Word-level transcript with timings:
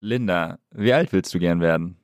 Linda, 0.00 0.58
wie 0.70 0.92
alt 0.92 1.12
willst 1.12 1.32
du 1.34 1.38
gern 1.38 1.60
werden? 1.60 1.96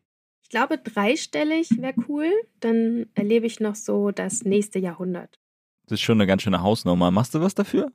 Ich 0.42 0.50
glaube, 0.50 0.78
dreistellig 0.78 1.70
wäre 1.80 1.94
cool. 2.08 2.30
Dann 2.60 3.06
erlebe 3.14 3.46
ich 3.46 3.58
noch 3.58 3.74
so 3.74 4.10
das 4.10 4.44
nächste 4.44 4.78
Jahrhundert. 4.78 5.38
Das 5.86 5.98
ist 5.98 6.02
schon 6.02 6.18
eine 6.18 6.26
ganz 6.26 6.42
schöne 6.42 6.62
Hausnummer. 6.62 7.10
Machst 7.10 7.34
du 7.34 7.40
was 7.40 7.54
dafür? 7.54 7.92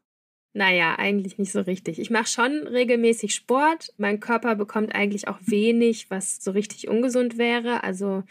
Naja, 0.53 0.95
eigentlich 0.97 1.37
nicht 1.37 1.51
so 1.51 1.61
richtig. 1.61 1.99
Ich 1.99 2.09
mache 2.09 2.27
schon 2.27 2.67
regelmäßig 2.67 3.33
Sport. 3.33 3.93
Mein 3.97 4.19
Körper 4.19 4.55
bekommt 4.55 4.93
eigentlich 4.93 5.27
auch 5.27 5.39
wenig, 5.45 6.09
was 6.09 6.43
so 6.43 6.51
richtig 6.51 6.89
ungesund 6.89 7.37
wäre. 7.37 7.83
Also 7.83 8.23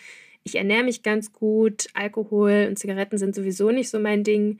ich 0.42 0.56
ernähre 0.56 0.84
mich 0.84 1.02
ganz 1.02 1.32
gut. 1.32 1.86
Alkohol 1.94 2.66
und 2.68 2.78
Zigaretten 2.78 3.16
sind 3.16 3.34
sowieso 3.34 3.70
nicht 3.70 3.88
so 3.88 4.00
mein 4.00 4.24
Ding. 4.24 4.58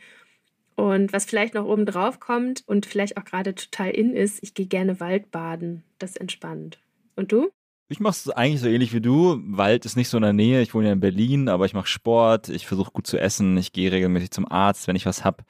Und 0.74 1.12
was 1.12 1.26
vielleicht 1.26 1.52
noch 1.52 1.66
oben 1.66 1.84
drauf 1.84 2.18
kommt 2.20 2.62
und 2.66 2.86
vielleicht 2.86 3.18
auch 3.18 3.24
gerade 3.24 3.54
total 3.54 3.90
in 3.90 4.16
ist, 4.16 4.42
ich 4.42 4.54
gehe 4.54 4.66
gerne 4.66 5.00
Waldbaden. 5.00 5.82
Das 5.98 6.16
entspannt. 6.16 6.78
Und 7.20 7.32
du? 7.32 7.50
Ich 7.90 8.00
mache 8.00 8.12
es 8.12 8.30
eigentlich 8.30 8.62
so 8.62 8.68
ähnlich 8.68 8.94
wie 8.94 9.02
du. 9.02 9.42
Wald 9.44 9.84
ist 9.84 9.94
nicht 9.94 10.08
so 10.08 10.16
in 10.16 10.22
der 10.22 10.32
Nähe. 10.32 10.62
Ich 10.62 10.72
wohne 10.72 10.86
ja 10.86 10.94
in 10.94 11.00
Berlin, 11.00 11.50
aber 11.50 11.66
ich 11.66 11.74
mache 11.74 11.86
Sport. 11.86 12.48
Ich 12.48 12.66
versuche 12.66 12.92
gut 12.92 13.06
zu 13.06 13.18
essen. 13.18 13.58
Ich 13.58 13.74
gehe 13.74 13.92
regelmäßig 13.92 14.30
zum 14.30 14.50
Arzt, 14.50 14.88
wenn 14.88 14.96
ich 14.96 15.04
was 15.04 15.22
habe. 15.22 15.44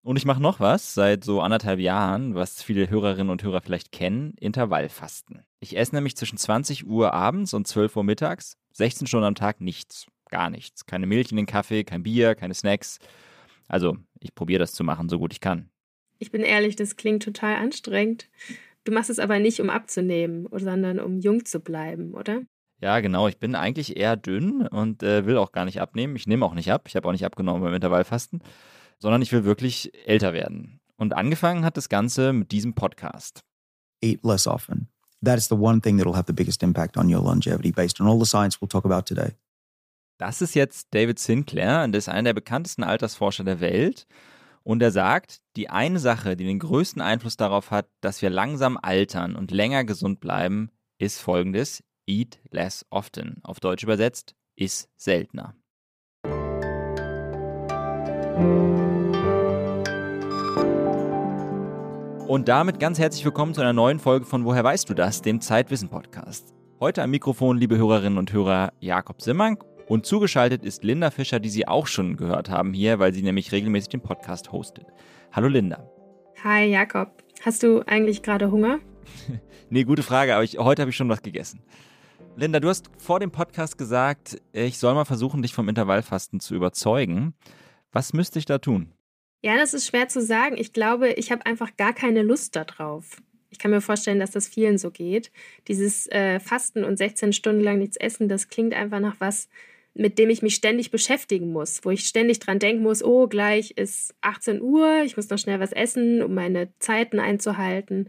Und 0.00 0.16
ich 0.16 0.24
mache 0.24 0.40
noch 0.40 0.58
was 0.58 0.94
seit 0.94 1.22
so 1.22 1.42
anderthalb 1.42 1.80
Jahren, 1.80 2.34
was 2.34 2.62
viele 2.62 2.88
Hörerinnen 2.88 3.28
und 3.28 3.42
Hörer 3.42 3.60
vielleicht 3.60 3.92
kennen, 3.92 4.32
Intervallfasten. 4.40 5.42
Ich 5.60 5.76
esse 5.76 5.94
nämlich 5.94 6.16
zwischen 6.16 6.38
20 6.38 6.86
Uhr 6.86 7.12
abends 7.12 7.52
und 7.52 7.68
12 7.68 7.94
Uhr 7.94 8.04
mittags, 8.04 8.56
16 8.72 9.06
Stunden 9.06 9.26
am 9.26 9.34
Tag 9.34 9.60
nichts, 9.60 10.06
gar 10.30 10.48
nichts. 10.48 10.86
Keine 10.86 11.06
Milch 11.06 11.30
in 11.30 11.36
den 11.36 11.44
Kaffee, 11.44 11.84
kein 11.84 12.04
Bier, 12.04 12.34
keine 12.34 12.54
Snacks. 12.54 13.00
Also 13.68 13.98
ich 14.18 14.34
probiere 14.34 14.60
das 14.60 14.72
zu 14.72 14.82
machen, 14.82 15.10
so 15.10 15.18
gut 15.18 15.34
ich 15.34 15.40
kann. 15.40 15.68
Ich 16.18 16.30
bin 16.30 16.40
ehrlich, 16.40 16.74
das 16.74 16.96
klingt 16.96 17.22
total 17.22 17.56
anstrengend. 17.56 18.30
Du 18.84 18.92
machst 18.92 19.10
es 19.10 19.18
aber 19.18 19.38
nicht, 19.38 19.60
um 19.60 19.70
abzunehmen, 19.70 20.46
sondern 20.50 20.98
um 20.98 21.18
jung 21.18 21.44
zu 21.44 21.60
bleiben, 21.60 22.14
oder? 22.14 22.42
Ja, 22.80 22.98
genau. 23.00 23.28
Ich 23.28 23.38
bin 23.38 23.54
eigentlich 23.54 23.96
eher 23.96 24.16
dünn 24.16 24.66
und 24.66 25.02
äh, 25.02 25.24
will 25.24 25.36
auch 25.36 25.52
gar 25.52 25.64
nicht 25.64 25.80
abnehmen. 25.80 26.16
Ich 26.16 26.26
nehme 26.26 26.44
auch 26.44 26.54
nicht 26.54 26.72
ab. 26.72 26.86
Ich 26.88 26.96
habe 26.96 27.06
auch 27.08 27.12
nicht 27.12 27.24
abgenommen 27.24 27.62
beim 27.62 27.74
Intervallfasten 27.74 28.42
sondern 29.02 29.20
ich 29.20 29.32
will 29.32 29.44
wirklich 29.44 29.92
älter 30.06 30.32
werden. 30.32 30.80
Und 30.96 31.12
angefangen 31.12 31.64
hat 31.64 31.76
das 31.76 31.88
Ganze 31.88 32.32
mit 32.32 32.52
diesem 32.52 32.74
Podcast. 32.74 33.42
Eat 34.00 34.24
less 34.24 34.46
often. 34.46 34.88
That 35.24 35.38
is 35.38 35.48
the 35.48 35.56
one 35.56 35.80
thing 35.80 35.98
that 35.98 36.06
will 36.06 36.14
have 36.14 36.26
the 36.28 36.32
biggest 36.32 36.62
impact 36.62 36.96
on 36.96 37.12
your 37.12 37.22
longevity 37.22 37.72
based 37.72 38.00
on 38.00 38.06
all 38.06 38.18
the 38.18 38.24
science 38.24 38.60
we'll 38.60 38.68
talk 38.68 38.84
about 38.84 39.02
today. 39.02 39.32
Das 40.18 40.40
ist 40.40 40.54
jetzt 40.54 40.94
David 40.94 41.18
Sinclair, 41.18 41.82
und 41.82 41.96
ist 41.96 42.08
einer 42.08 42.28
der 42.28 42.34
bekanntesten 42.34 42.84
Altersforscher 42.84 43.42
der 43.42 43.58
Welt. 43.58 44.06
Und 44.64 44.80
er 44.80 44.92
sagt, 44.92 45.40
die 45.56 45.70
eine 45.70 45.98
Sache, 45.98 46.36
die 46.36 46.44
den 46.44 46.60
größten 46.60 47.02
Einfluss 47.02 47.36
darauf 47.36 47.70
hat, 47.70 47.88
dass 48.00 48.22
wir 48.22 48.30
langsam 48.30 48.78
altern 48.80 49.34
und 49.34 49.50
länger 49.50 49.84
gesund 49.84 50.20
bleiben, 50.20 50.70
ist 50.98 51.20
folgendes: 51.20 51.82
Eat 52.06 52.38
less 52.50 52.86
often. 52.90 53.40
Auf 53.42 53.58
Deutsch 53.58 53.82
übersetzt, 53.82 54.36
iss 54.54 54.88
seltener. 54.96 55.56
Und 62.28 62.48
damit 62.48 62.78
ganz 62.80 62.98
herzlich 62.98 63.24
willkommen 63.24 63.52
zu 63.52 63.60
einer 63.60 63.72
neuen 63.72 63.98
Folge 63.98 64.24
von 64.24 64.44
Woher 64.44 64.64
weißt 64.64 64.88
du 64.88 64.94
das, 64.94 65.22
dem 65.22 65.40
Zeitwissen 65.40 65.90
Podcast. 65.90 66.54
Heute 66.80 67.02
am 67.02 67.10
Mikrofon, 67.10 67.58
liebe 67.58 67.76
Hörerinnen 67.76 68.18
und 68.18 68.32
Hörer, 68.32 68.72
Jakob 68.80 69.20
Simmank 69.20 69.64
und 69.92 70.06
zugeschaltet 70.06 70.64
ist 70.64 70.84
Linda 70.84 71.10
Fischer, 71.10 71.38
die 71.38 71.50
Sie 71.50 71.68
auch 71.68 71.86
schon 71.86 72.16
gehört 72.16 72.48
haben 72.48 72.72
hier, 72.72 72.98
weil 72.98 73.12
sie 73.12 73.22
nämlich 73.22 73.52
regelmäßig 73.52 73.90
den 73.90 74.00
Podcast 74.00 74.50
hostet. 74.50 74.86
Hallo 75.32 75.48
Linda. 75.48 75.86
Hi 76.42 76.64
Jakob. 76.64 77.22
Hast 77.42 77.62
du 77.62 77.82
eigentlich 77.86 78.22
gerade 78.22 78.50
Hunger? 78.50 78.78
nee, 79.68 79.84
gute 79.84 80.02
Frage, 80.02 80.34
aber 80.34 80.44
ich, 80.44 80.56
heute 80.56 80.80
habe 80.80 80.90
ich 80.90 80.96
schon 80.96 81.10
was 81.10 81.20
gegessen. 81.20 81.60
Linda, 82.36 82.58
du 82.58 82.70
hast 82.70 82.88
vor 82.96 83.20
dem 83.20 83.32
Podcast 83.32 83.76
gesagt, 83.76 84.40
ich 84.54 84.78
soll 84.78 84.94
mal 84.94 85.04
versuchen, 85.04 85.42
dich 85.42 85.52
vom 85.52 85.68
Intervallfasten 85.68 86.40
zu 86.40 86.54
überzeugen. 86.54 87.34
Was 87.92 88.14
müsste 88.14 88.38
ich 88.38 88.46
da 88.46 88.56
tun? 88.56 88.94
Ja, 89.42 89.58
das 89.58 89.74
ist 89.74 89.86
schwer 89.86 90.08
zu 90.08 90.22
sagen. 90.22 90.56
Ich 90.56 90.72
glaube, 90.72 91.10
ich 91.10 91.30
habe 91.30 91.44
einfach 91.44 91.76
gar 91.76 91.92
keine 91.92 92.22
Lust 92.22 92.56
darauf. 92.56 93.20
Ich 93.50 93.58
kann 93.58 93.70
mir 93.70 93.82
vorstellen, 93.82 94.20
dass 94.20 94.30
das 94.30 94.48
vielen 94.48 94.78
so 94.78 94.90
geht. 94.90 95.30
Dieses 95.68 96.06
äh, 96.06 96.40
Fasten 96.40 96.82
und 96.82 96.96
16 96.96 97.34
Stunden 97.34 97.60
lang 97.60 97.76
nichts 97.76 97.98
essen, 97.98 98.30
das 98.30 98.48
klingt 98.48 98.72
einfach 98.72 98.98
nach 98.98 99.16
was, 99.18 99.50
mit 99.94 100.18
dem 100.18 100.30
ich 100.30 100.42
mich 100.42 100.54
ständig 100.54 100.90
beschäftigen 100.90 101.52
muss, 101.52 101.80
wo 101.82 101.90
ich 101.90 102.06
ständig 102.06 102.38
dran 102.38 102.58
denken 102.58 102.82
muss, 102.82 103.02
oh, 103.02 103.26
gleich 103.26 103.72
ist 103.72 104.14
18 104.22 104.62
Uhr, 104.62 105.02
ich 105.04 105.16
muss 105.16 105.28
noch 105.28 105.38
schnell 105.38 105.60
was 105.60 105.72
essen, 105.72 106.22
um 106.22 106.34
meine 106.34 106.72
Zeiten 106.78 107.20
einzuhalten. 107.20 108.08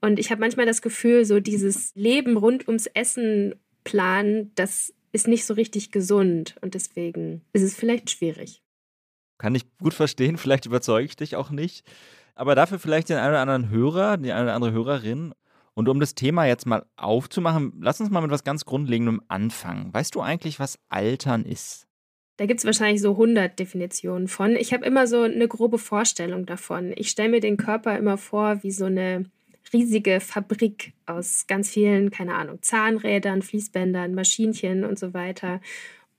Und 0.00 0.18
ich 0.18 0.30
habe 0.30 0.40
manchmal 0.40 0.66
das 0.66 0.82
Gefühl, 0.82 1.24
so 1.24 1.40
dieses 1.40 1.94
Leben 1.94 2.36
rund 2.36 2.66
ums 2.66 2.86
Essen 2.86 3.54
planen, 3.84 4.52
das 4.56 4.92
ist 5.12 5.28
nicht 5.28 5.44
so 5.44 5.54
richtig 5.54 5.90
gesund. 5.90 6.56
Und 6.60 6.74
deswegen 6.74 7.42
ist 7.52 7.62
es 7.62 7.74
vielleicht 7.74 8.10
schwierig. 8.10 8.62
Kann 9.38 9.54
ich 9.54 9.64
gut 9.78 9.94
verstehen, 9.94 10.36
vielleicht 10.38 10.66
überzeuge 10.66 11.06
ich 11.06 11.16
dich 11.16 11.36
auch 11.36 11.50
nicht. 11.50 11.86
Aber 12.34 12.54
dafür 12.54 12.78
vielleicht 12.78 13.08
den 13.08 13.18
einen 13.18 13.30
oder 13.30 13.40
anderen 13.40 13.68
Hörer, 13.70 14.16
die 14.16 14.32
eine 14.32 14.44
oder 14.44 14.54
andere 14.54 14.72
Hörerin. 14.72 15.34
Und 15.74 15.88
um 15.88 16.00
das 16.00 16.14
Thema 16.14 16.46
jetzt 16.46 16.66
mal 16.66 16.84
aufzumachen, 16.96 17.72
lass 17.80 18.00
uns 18.00 18.10
mal 18.10 18.20
mit 18.20 18.30
was 18.30 18.44
ganz 18.44 18.64
Grundlegendem 18.64 19.22
anfangen. 19.28 19.92
Weißt 19.92 20.14
du 20.14 20.20
eigentlich, 20.20 20.60
was 20.60 20.78
Altern 20.88 21.44
ist? 21.44 21.86
Da 22.36 22.46
gibt 22.46 22.60
es 22.60 22.66
wahrscheinlich 22.66 23.00
so 23.00 23.12
100 23.12 23.58
Definitionen 23.58 24.28
von. 24.28 24.56
Ich 24.56 24.72
habe 24.72 24.84
immer 24.84 25.06
so 25.06 25.22
eine 25.22 25.48
grobe 25.48 25.78
Vorstellung 25.78 26.46
davon. 26.46 26.92
Ich 26.96 27.10
stelle 27.10 27.28
mir 27.28 27.40
den 27.40 27.56
Körper 27.56 27.96
immer 27.96 28.18
vor 28.18 28.62
wie 28.62 28.70
so 28.70 28.86
eine 28.86 29.26
riesige 29.72 30.20
Fabrik 30.20 30.92
aus 31.06 31.46
ganz 31.46 31.70
vielen, 31.70 32.10
keine 32.10 32.34
Ahnung, 32.34 32.60
Zahnrädern, 32.62 33.42
Fließbändern, 33.42 34.14
Maschinchen 34.14 34.84
und 34.84 34.98
so 34.98 35.14
weiter. 35.14 35.60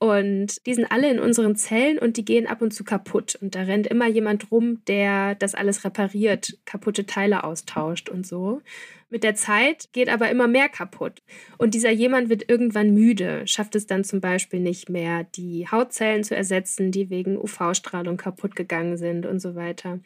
Und 0.03 0.65
die 0.65 0.73
sind 0.73 0.91
alle 0.91 1.09
in 1.09 1.17
unseren 1.17 1.55
Zellen 1.55 1.97
und 1.97 2.17
die 2.17 2.25
gehen 2.25 2.45
ab 2.45 2.61
und 2.61 2.73
zu 2.73 2.83
kaputt. 2.83 3.37
Und 3.39 3.55
da 3.55 3.61
rennt 3.61 3.87
immer 3.87 4.05
jemand 4.05 4.51
rum, 4.51 4.83
der 4.85 5.35
das 5.35 5.55
alles 5.55 5.85
repariert, 5.85 6.57
kaputte 6.65 7.05
Teile 7.05 7.45
austauscht 7.45 8.09
und 8.09 8.27
so. 8.27 8.61
Mit 9.09 9.23
der 9.23 9.35
Zeit 9.35 9.87
geht 9.93 10.09
aber 10.09 10.29
immer 10.29 10.49
mehr 10.49 10.67
kaputt. 10.67 11.21
Und 11.57 11.73
dieser 11.73 11.89
jemand 11.89 12.27
wird 12.27 12.49
irgendwann 12.49 12.93
müde, 12.93 13.43
schafft 13.47 13.75
es 13.75 13.87
dann 13.87 14.03
zum 14.03 14.19
Beispiel 14.19 14.59
nicht 14.59 14.89
mehr, 14.89 15.23
die 15.23 15.69
Hautzellen 15.71 16.25
zu 16.25 16.35
ersetzen, 16.35 16.91
die 16.91 17.09
wegen 17.09 17.37
UV-Strahlung 17.37 18.17
kaputt 18.17 18.57
gegangen 18.57 18.97
sind 18.97 19.25
und 19.25 19.39
so 19.39 19.55
weiter. 19.55 19.99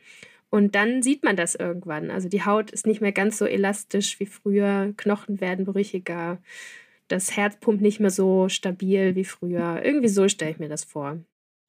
Und 0.51 0.75
dann 0.75 1.01
sieht 1.01 1.23
man 1.23 1.35
das 1.35 1.55
irgendwann. 1.55 2.11
Also 2.11 2.29
die 2.29 2.45
Haut 2.45 2.69
ist 2.69 2.85
nicht 2.85 3.01
mehr 3.01 3.13
ganz 3.13 3.39
so 3.39 3.45
elastisch 3.45 4.19
wie 4.19 4.27
früher, 4.27 4.93
Knochen 4.95 5.41
werden 5.41 5.65
brüchiger 5.65 6.37
das 7.07 7.35
Herz 7.35 7.59
pumpt 7.59 7.81
nicht 7.81 7.99
mehr 7.99 8.11
so 8.11 8.49
stabil 8.49 9.15
wie 9.15 9.25
früher. 9.25 9.83
Irgendwie 9.83 10.09
so 10.09 10.27
stelle 10.27 10.51
ich 10.51 10.59
mir 10.59 10.69
das 10.69 10.83
vor. 10.83 11.19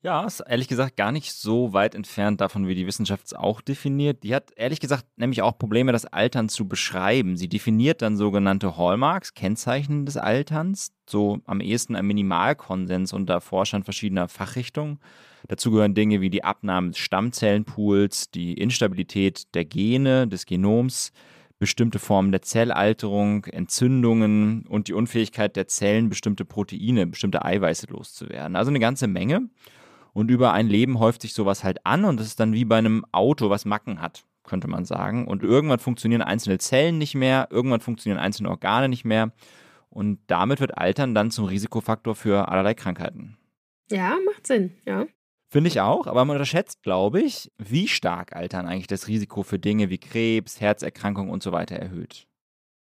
Ja, 0.00 0.24
ist 0.24 0.38
ehrlich 0.46 0.68
gesagt 0.68 0.96
gar 0.96 1.10
nicht 1.10 1.32
so 1.32 1.72
weit 1.72 1.96
entfernt 1.96 2.40
davon, 2.40 2.68
wie 2.68 2.76
die 2.76 2.86
Wissenschaft 2.86 3.26
es 3.26 3.34
auch 3.34 3.60
definiert. 3.60 4.22
Die 4.22 4.32
hat 4.32 4.52
ehrlich 4.54 4.78
gesagt 4.78 5.06
nämlich 5.16 5.42
auch 5.42 5.58
Probleme, 5.58 5.90
das 5.90 6.06
Altern 6.06 6.48
zu 6.48 6.68
beschreiben. 6.68 7.36
Sie 7.36 7.48
definiert 7.48 8.00
dann 8.00 8.16
sogenannte 8.16 8.76
Hallmarks, 8.76 9.34
Kennzeichen 9.34 10.06
des 10.06 10.16
Alterns, 10.16 10.92
so 11.10 11.40
am 11.46 11.60
ehesten 11.60 11.96
ein 11.96 12.06
Minimalkonsens 12.06 13.12
unter 13.12 13.40
Forschern 13.40 13.82
verschiedener 13.82 14.28
Fachrichtungen. 14.28 15.00
Dazu 15.48 15.72
gehören 15.72 15.94
Dinge 15.94 16.20
wie 16.20 16.30
die 16.30 16.44
Abnahme 16.44 16.90
des 16.90 16.98
Stammzellenpools, 16.98 18.30
die 18.30 18.54
Instabilität 18.54 19.52
der 19.54 19.64
Gene, 19.64 20.28
des 20.28 20.46
Genoms, 20.46 21.10
bestimmte 21.58 21.98
Formen 21.98 22.30
der 22.30 22.42
Zellalterung, 22.42 23.44
Entzündungen 23.46 24.64
und 24.68 24.88
die 24.88 24.92
Unfähigkeit 24.92 25.56
der 25.56 25.66
Zellen, 25.66 26.08
bestimmte 26.08 26.44
Proteine, 26.44 27.06
bestimmte 27.06 27.44
Eiweiße 27.44 27.86
loszuwerden. 27.88 28.56
Also 28.56 28.70
eine 28.70 28.80
ganze 28.80 29.08
Menge. 29.08 29.48
Und 30.12 30.30
über 30.30 30.52
ein 30.52 30.68
Leben 30.68 30.98
häuft 30.98 31.22
sich 31.22 31.34
sowas 31.34 31.64
halt 31.64 31.84
an 31.84 32.04
und 32.04 32.18
das 32.18 32.26
ist 32.26 32.40
dann 32.40 32.52
wie 32.52 32.64
bei 32.64 32.78
einem 32.78 33.04
Auto, 33.12 33.50
was 33.50 33.64
Macken 33.64 34.00
hat, 34.00 34.24
könnte 34.42 34.66
man 34.66 34.84
sagen. 34.84 35.26
Und 35.26 35.42
irgendwann 35.42 35.78
funktionieren 35.78 36.22
einzelne 36.22 36.58
Zellen 36.58 36.98
nicht 36.98 37.14
mehr, 37.14 37.48
irgendwann 37.50 37.80
funktionieren 37.80 38.18
einzelne 38.18 38.48
Organe 38.48 38.88
nicht 38.88 39.04
mehr. 39.04 39.32
Und 39.90 40.18
damit 40.26 40.60
wird 40.60 40.76
Altern 40.76 41.14
dann 41.14 41.30
zum 41.30 41.44
Risikofaktor 41.44 42.14
für 42.14 42.48
allerlei 42.48 42.74
Krankheiten. 42.74 43.36
Ja, 43.90 44.16
macht 44.26 44.46
Sinn, 44.46 44.72
ja. 44.86 45.06
Finde 45.50 45.68
ich 45.68 45.80
auch, 45.80 46.06
aber 46.06 46.24
man 46.26 46.36
unterschätzt, 46.36 46.82
glaube 46.82 47.22
ich, 47.22 47.50
wie 47.56 47.88
stark 47.88 48.36
Altern 48.36 48.66
eigentlich 48.66 48.86
das 48.86 49.08
Risiko 49.08 49.42
für 49.42 49.58
Dinge 49.58 49.88
wie 49.88 49.98
Krebs, 49.98 50.60
Herzerkrankungen 50.60 51.30
und 51.30 51.42
so 51.42 51.52
weiter 51.52 51.76
erhöht. 51.76 52.26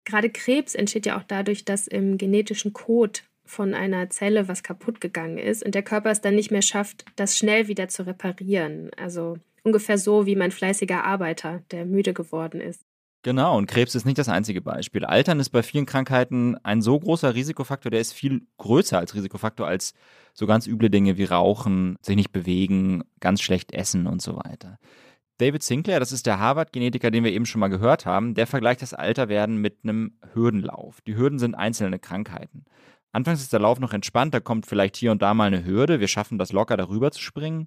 Gerade 0.04 0.30
Krebs 0.30 0.74
entsteht 0.74 1.06
ja 1.06 1.18
auch 1.18 1.24
dadurch, 1.24 1.64
dass 1.64 1.86
im 1.86 2.18
genetischen 2.18 2.72
Code 2.72 3.20
von 3.44 3.74
einer 3.74 4.10
Zelle 4.10 4.48
was 4.48 4.62
kaputt 4.62 5.00
gegangen 5.00 5.38
ist 5.38 5.64
und 5.64 5.74
der 5.74 5.82
Körper 5.82 6.10
es 6.10 6.20
dann 6.20 6.34
nicht 6.34 6.50
mehr 6.50 6.62
schafft, 6.62 7.04
das 7.16 7.36
schnell 7.36 7.68
wieder 7.68 7.88
zu 7.88 8.06
reparieren. 8.06 8.90
Also 8.96 9.38
ungefähr 9.62 9.98
so 9.98 10.26
wie 10.26 10.36
mein 10.36 10.50
fleißiger 10.50 11.04
Arbeiter, 11.04 11.62
der 11.70 11.84
müde 11.84 12.14
geworden 12.14 12.60
ist. 12.60 12.85
Genau, 13.26 13.58
und 13.58 13.66
Krebs 13.66 13.96
ist 13.96 14.04
nicht 14.04 14.18
das 14.18 14.28
einzige 14.28 14.60
Beispiel. 14.60 15.04
Altern 15.04 15.40
ist 15.40 15.50
bei 15.50 15.64
vielen 15.64 15.84
Krankheiten 15.84 16.56
ein 16.62 16.80
so 16.80 16.96
großer 16.96 17.34
Risikofaktor, 17.34 17.90
der 17.90 18.00
ist 18.00 18.12
viel 18.12 18.46
größer 18.58 19.00
als 19.00 19.16
Risikofaktor 19.16 19.66
als 19.66 19.94
so 20.32 20.46
ganz 20.46 20.68
üble 20.68 20.90
Dinge 20.90 21.16
wie 21.16 21.24
Rauchen, 21.24 21.96
sich 22.02 22.14
nicht 22.14 22.30
bewegen, 22.30 23.02
ganz 23.18 23.42
schlecht 23.42 23.72
essen 23.72 24.06
und 24.06 24.22
so 24.22 24.36
weiter. 24.36 24.78
David 25.38 25.64
Sinclair, 25.64 25.98
das 25.98 26.12
ist 26.12 26.26
der 26.26 26.38
Harvard-Genetiker, 26.38 27.10
den 27.10 27.24
wir 27.24 27.32
eben 27.32 27.46
schon 27.46 27.58
mal 27.58 27.66
gehört 27.66 28.06
haben, 28.06 28.34
der 28.34 28.46
vergleicht 28.46 28.80
das 28.80 28.94
Alterwerden 28.94 29.56
mit 29.56 29.78
einem 29.82 30.12
Hürdenlauf. 30.32 31.00
Die 31.00 31.16
Hürden 31.16 31.40
sind 31.40 31.56
einzelne 31.56 31.98
Krankheiten. 31.98 32.64
Anfangs 33.10 33.40
ist 33.40 33.52
der 33.52 33.58
Lauf 33.58 33.80
noch 33.80 33.92
entspannt, 33.92 34.34
da 34.34 34.38
kommt 34.38 34.66
vielleicht 34.66 34.94
hier 34.94 35.10
und 35.10 35.20
da 35.20 35.34
mal 35.34 35.48
eine 35.48 35.64
Hürde, 35.64 35.98
wir 35.98 36.06
schaffen 36.06 36.38
das 36.38 36.52
locker 36.52 36.76
darüber 36.76 37.10
zu 37.10 37.20
springen. 37.20 37.66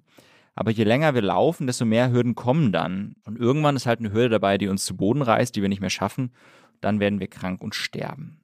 Aber 0.60 0.70
je 0.70 0.84
länger 0.84 1.14
wir 1.14 1.22
laufen, 1.22 1.66
desto 1.66 1.86
mehr 1.86 2.12
Hürden 2.12 2.34
kommen 2.34 2.70
dann. 2.70 3.16
Und 3.24 3.38
irgendwann 3.38 3.76
ist 3.76 3.86
halt 3.86 4.00
eine 4.00 4.12
Hürde 4.12 4.28
dabei, 4.28 4.58
die 4.58 4.68
uns 4.68 4.84
zu 4.84 4.94
Boden 4.94 5.22
reißt, 5.22 5.56
die 5.56 5.62
wir 5.62 5.70
nicht 5.70 5.80
mehr 5.80 5.88
schaffen. 5.88 6.34
Dann 6.82 7.00
werden 7.00 7.18
wir 7.18 7.28
krank 7.28 7.62
und 7.62 7.74
sterben. 7.74 8.42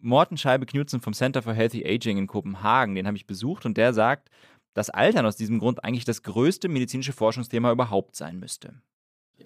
Morten 0.00 0.36
Scheibe 0.36 0.66
Knudsen 0.66 1.00
vom 1.00 1.12
Center 1.12 1.42
for 1.42 1.54
Healthy 1.54 1.86
Aging 1.86 2.18
in 2.18 2.26
Kopenhagen, 2.26 2.96
den 2.96 3.06
habe 3.06 3.16
ich 3.16 3.24
besucht 3.24 3.66
und 3.66 3.76
der 3.76 3.94
sagt, 3.94 4.30
dass 4.74 4.90
Altern 4.90 5.26
aus 5.26 5.36
diesem 5.36 5.60
Grund 5.60 5.84
eigentlich 5.84 6.04
das 6.04 6.24
größte 6.24 6.68
medizinische 6.68 7.12
Forschungsthema 7.12 7.70
überhaupt 7.70 8.16
sein 8.16 8.40
müsste. 8.40 8.74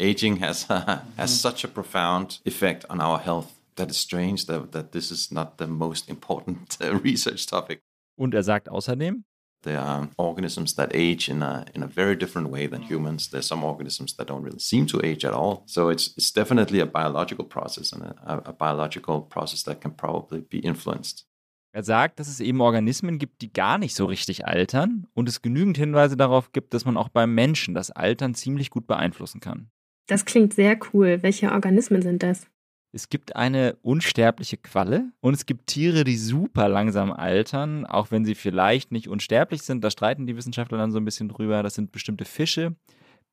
Aging 0.01 0.41
has, 0.41 0.67
has 1.19 1.43
such 1.43 1.62
a 1.62 1.69
profound 1.69 2.41
effect 2.47 2.89
on 2.89 3.03
our 3.03 3.23
health 3.23 3.49
that 3.75 3.91
it's 3.91 4.01
strange 4.01 4.47
that, 4.47 4.73
that 4.73 4.93
this 4.93 5.11
is 5.11 5.31
not 5.31 5.59
the 5.59 5.67
most 5.67 6.09
important 6.09 6.79
uh, 6.83 6.97
research 7.05 7.45
topic. 7.45 7.83
Und 8.17 8.33
er 8.33 8.45
sagt 8.45 8.71
außerdem, 8.71 9.25
There 9.62 9.79
are 9.79 10.09
organisms 10.17 10.75
that 10.75 10.91
age 10.95 11.29
in 11.29 11.43
a 11.43 11.67
in 11.75 11.83
a 11.83 11.87
very 11.87 12.17
different 12.17 12.49
way 12.51 12.67
than 12.67 12.83
humans. 12.83 13.29
There's 13.29 13.47
some 13.47 13.65
organisms 13.65 14.17
that 14.17 14.29
don't 14.29 14.43
really 14.43 14.59
seem 14.59 14.87
to 14.87 15.01
age 15.05 15.27
at 15.27 15.35
all. 15.35 15.65
So 15.67 15.91
it's 15.91 16.15
it's 16.17 16.33
definitely 16.33 16.81
a 16.81 16.87
biological 16.87 17.45
process 17.45 17.93
and 17.93 18.03
a, 18.03 18.43
a 18.47 18.53
biological 18.53 19.21
process 19.21 19.62
that 19.65 19.81
can 19.81 19.93
probably 19.93 20.41
be 20.41 20.59
influenced. 20.61 21.27
Er 21.73 21.85
sagt, 21.85 22.19
dass 22.19 22.27
es 22.27 22.41
eben 22.41 22.61
Organismen 22.61 23.19
gibt, 23.19 23.43
die 23.43 23.53
gar 23.53 23.79
nicht 23.79 23.95
so 23.95 24.07
richtig 24.07 24.45
altern 24.45 25.07
und 25.15 25.29
es 25.29 25.41
genügend 25.41 25.77
Hinweise 25.77 26.17
darauf 26.17 26.51
gibt, 26.51 26.75
dass 26.75 26.85
man 26.85 26.97
auch 26.97 27.09
beim 27.09 27.33
Menschen 27.33 27.75
das 27.75 27.93
Altern 27.93 28.35
ziemlich 28.35 28.71
gut 28.71 28.89
beeinflussen 28.89 29.41
kann. 29.41 29.71
Das 30.09 30.25
klingt 30.25 30.53
sehr 30.53 30.77
cool. 30.93 31.23
Welche 31.23 31.53
Organismen 31.53 32.03
sind 32.03 32.25
das? 32.25 32.49
Es 32.92 33.08
gibt 33.08 33.37
eine 33.37 33.76
unsterbliche 33.82 34.56
Qualle 34.56 35.12
und 35.20 35.34
es 35.34 35.46
gibt 35.46 35.69
Tiere, 35.69 36.02
die 36.02 36.16
super 36.16 36.69
langsam 36.69 37.12
altern, 37.12 37.87
auch 37.87 38.10
wenn 38.10 38.25
sie 38.25 38.34
vielleicht 38.34 38.90
nicht 38.90 39.08
unsterblich 39.08 39.62
sind. 39.62 39.84
Da 39.84 39.90
streiten 39.90 40.26
die 40.26 40.37
Wissenschaftler 40.37 40.78
dann 40.78 40.90
so 40.90 40.98
ein 40.98 41.04
bisschen 41.04 41.28
drüber. 41.28 41.62
Das 41.62 41.75
sind 41.75 41.92
bestimmte 41.92 42.25
Fische, 42.25 42.75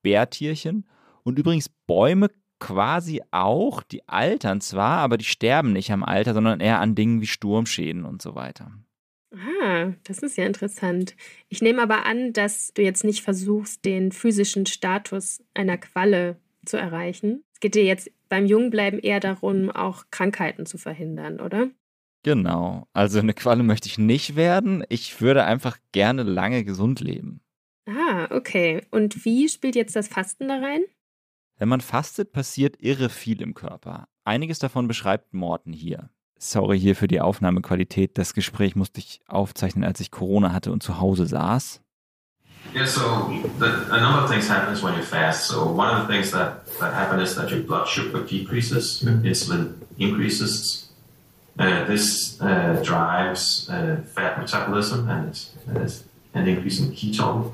Bärtierchen 0.04 0.86
und 1.24 1.40
übrigens 1.40 1.70
Bäume 1.70 2.30
quasi 2.60 3.22
auch, 3.32 3.84
die 3.84 4.08
altern 4.08 4.62
zwar, 4.62 5.00
aber 5.00 5.18
die 5.18 5.26
sterben 5.26 5.74
nicht 5.74 5.92
am 5.92 6.04
Alter, 6.04 6.34
sondern 6.34 6.60
eher 6.60 6.80
an 6.80 6.96
Dingen 6.96 7.22
wie 7.22 7.28
Sturmschäden 7.28 8.06
und 8.06 8.22
so 8.22 8.36
weiter. 8.36 8.72
Ah, 9.34 9.94
das 10.04 10.20
ist 10.20 10.38
ja 10.38 10.46
interessant. 10.46 11.16
Ich 11.50 11.62
nehme 11.62 11.82
aber 11.82 12.06
an, 12.06 12.34
dass 12.34 12.74
du 12.74 12.82
jetzt 12.82 13.04
nicht 13.04 13.24
versuchst, 13.24 13.84
den 13.86 14.12
physischen 14.12 14.66
Status 14.66 15.44
einer 15.54 15.78
Qualle 15.78 16.40
zu 16.66 16.78
erreichen. 16.78 17.44
Es 17.54 17.60
geht 17.60 17.76
dir 17.76 17.84
jetzt 17.84 18.10
beim 18.30 18.46
Jungbleiben 18.46 19.00
eher 19.00 19.20
darum, 19.20 19.70
auch 19.70 20.06
Krankheiten 20.12 20.66
zu 20.66 20.78
verhindern, 20.78 21.40
oder? 21.40 21.70
Genau. 22.24 22.88
Also 22.94 23.20
eine 23.20 23.34
Qualle 23.34 23.64
möchte 23.64 23.88
ich 23.88 23.98
nicht 23.98 24.36
werden. 24.36 24.84
Ich 24.90 25.22
würde 25.22 25.46
einfach 25.46 25.78
gerne 25.92 26.24
lange 26.24 26.64
gesund 26.64 27.00
leben. 27.00 27.42
Ah, 27.88 28.28
okay. 28.32 28.86
Und 28.92 29.24
wie 29.24 29.48
spielt 29.48 29.76
jetzt 29.76 29.96
das 29.96 30.08
Fasten 30.08 30.48
da 30.48 30.60
rein? 30.60 30.82
Wenn 31.58 31.70
man 31.70 31.82
fastet, 31.82 32.34
passiert 32.34 32.82
irre 32.82 33.10
viel 33.10 33.42
im 33.42 33.54
Körper. 33.54 34.08
Einiges 34.26 34.60
davon 34.60 34.88
beschreibt 34.88 35.34
Morten 35.34 35.74
hier. 35.74 36.10
Sorry 36.38 36.80
hier 36.80 36.96
für 36.96 37.08
die 37.08 37.22
Aufnahmequalität. 37.22 38.18
Das 38.18 38.34
Gespräch 38.34 38.76
musste 38.76 39.00
ich 39.00 39.22
aufzeichnen, 39.28 39.84
als 39.84 40.00
ich 40.00 40.12
Corona 40.12 40.54
hatte 40.54 40.72
und 40.72 40.84
zu 40.84 41.00
Hause 41.00 41.26
saß. 41.26 41.82
Yeah, 42.74 42.86
so 42.86 43.28
the, 43.58 43.88
a 43.92 44.00
number 44.00 44.20
of 44.24 44.30
things 44.30 44.48
happens 44.48 44.84
when 44.84 44.96
you 44.96 45.04
fast. 45.04 45.48
So 45.48 45.72
one 45.72 45.96
of 45.96 46.08
the 46.08 46.14
things 46.14 46.32
that, 46.32 46.68
that 46.80 46.94
happen 46.94 47.20
is 47.20 47.36
that 47.36 47.50
your 47.50 47.62
blood 47.62 47.88
sugar 47.88 48.24
decreases, 48.24 49.02
your 49.02 49.14
insulin 49.14 49.76
increases. 49.98 50.90
Uh, 51.58 51.86
this 51.86 52.40
uh, 52.40 52.80
drives 52.84 53.68
uh, 53.70 54.04
fat 54.14 54.38
metabolism 54.38 55.10
and, 55.10 55.46
an 56.34 56.48
increase 56.48 56.80
in 56.80 56.92
ketone, 56.92 57.52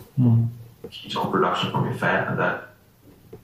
ketone 0.87 1.31
production 1.31 1.71
from 1.71 1.85
your 1.85 1.93
fat, 1.93 2.27
and 2.27 2.37
that 2.37 2.69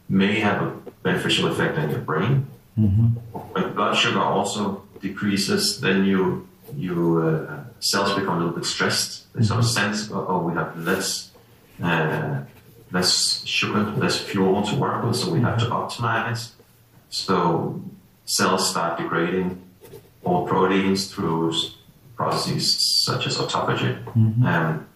may 0.10 0.40
have 0.42 0.62
a 0.62 0.72
beneficial 1.02 1.48
effect 1.48 1.78
on 1.78 1.90
your 1.90 2.00
brain. 2.00 2.46
When 2.76 3.74
blood 3.74 3.96
sugar 3.96 4.20
also 4.20 4.84
decreases, 5.00 5.80
then 5.80 6.04
you 6.04 6.48
you 6.76 7.22
uh, 7.22 7.64
cells 7.80 8.14
become 8.14 8.36
a 8.36 8.40
little 8.40 8.54
bit 8.54 8.66
stressed. 8.66 9.32
They 9.34 9.44
sort 9.44 9.60
of 9.60 9.66
sense, 9.66 10.12
oh, 10.12 10.26
oh, 10.28 10.40
we 10.40 10.54
have 10.54 10.78
less 10.78 11.29
uh, 11.82 12.42
less 12.92 13.46
sugar, 13.46 13.84
less 13.98 14.20
fuel 14.20 14.64
to 14.64 14.76
work 14.76 15.04
with, 15.04 15.16
so 15.16 15.32
we 15.32 15.42
have 15.42 15.58
to 15.60 15.66
optimize. 15.66 16.52
So 17.10 17.82
cells 18.26 18.70
start 18.70 19.00
degrading 19.00 19.62
all 20.24 20.48
proteins 20.48 21.12
through 21.12 21.54
processes 22.16 23.04
such 23.06 23.28
as 23.28 23.38
autophagy. 23.38 23.96
Um, 24.46 24.88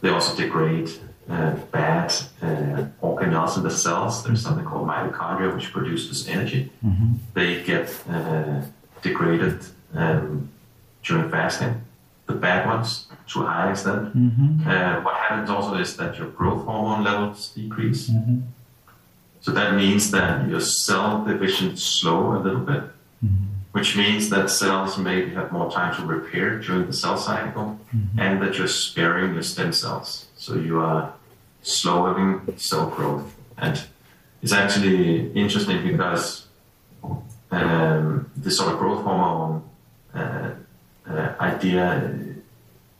they 0.00 0.08
also 0.08 0.34
degrade 0.36 0.90
uh, 1.28 1.52
bad 1.70 2.12
uh, 2.42 2.86
organelles 3.02 3.56
in 3.56 3.62
the 3.62 3.70
cells. 3.70 4.24
There's 4.24 4.42
something 4.42 4.64
called 4.64 4.88
mitochondria, 4.88 5.54
which 5.54 5.70
produces 5.72 6.26
energy. 6.28 6.70
They 7.34 7.62
get 7.62 7.88
uh, 8.08 8.62
degraded 9.02 9.64
um, 9.94 10.48
during 11.04 11.30
fasting. 11.30 11.82
The 12.30 12.36
bad 12.46 12.60
ones 12.72 12.88
to 13.32 13.36
a 13.42 13.46
high 13.46 13.70
extent. 13.72 14.02
Uh, 14.66 15.00
what 15.06 15.14
happens 15.24 15.48
also 15.50 15.72
is 15.84 15.96
that 15.96 16.12
your 16.18 16.28
growth 16.38 16.62
hormone 16.68 17.02
levels 17.10 17.38
decrease. 17.58 18.02
So 19.44 19.48
that 19.58 19.70
means 19.82 20.10
that 20.16 20.48
your 20.50 20.60
cell 20.86 21.24
division 21.30 21.76
slow 21.76 22.36
a 22.38 22.40
little 22.46 22.64
bit, 22.72 22.82
which 23.76 23.90
means 24.02 24.22
that 24.30 24.44
cells 24.50 24.92
maybe 24.98 25.28
have 25.38 25.48
more 25.58 25.68
time 25.70 25.92
to 25.96 26.02
repair 26.06 26.48
during 26.66 26.86
the 26.90 26.92
cell 27.02 27.16
cycle, 27.16 27.78
and 28.22 28.32
that 28.42 28.52
you're 28.58 28.68
sparing 28.68 29.34
your 29.34 29.42
stem 29.52 29.72
cells. 29.72 30.08
So 30.36 30.50
you 30.68 30.78
are 30.88 31.02
slowing 31.62 32.28
cell 32.68 32.86
growth. 32.96 33.26
And 33.64 33.76
it's 34.42 34.52
actually 34.52 35.32
interesting 35.32 35.78
because 35.90 36.46
um, 37.50 38.30
this 38.36 38.54
sort 38.58 38.72
of 38.72 38.78
growth 38.78 39.02
hormone 39.04 39.62
uh, 40.14 40.50
uh, 41.10 41.34
idea 41.40 42.12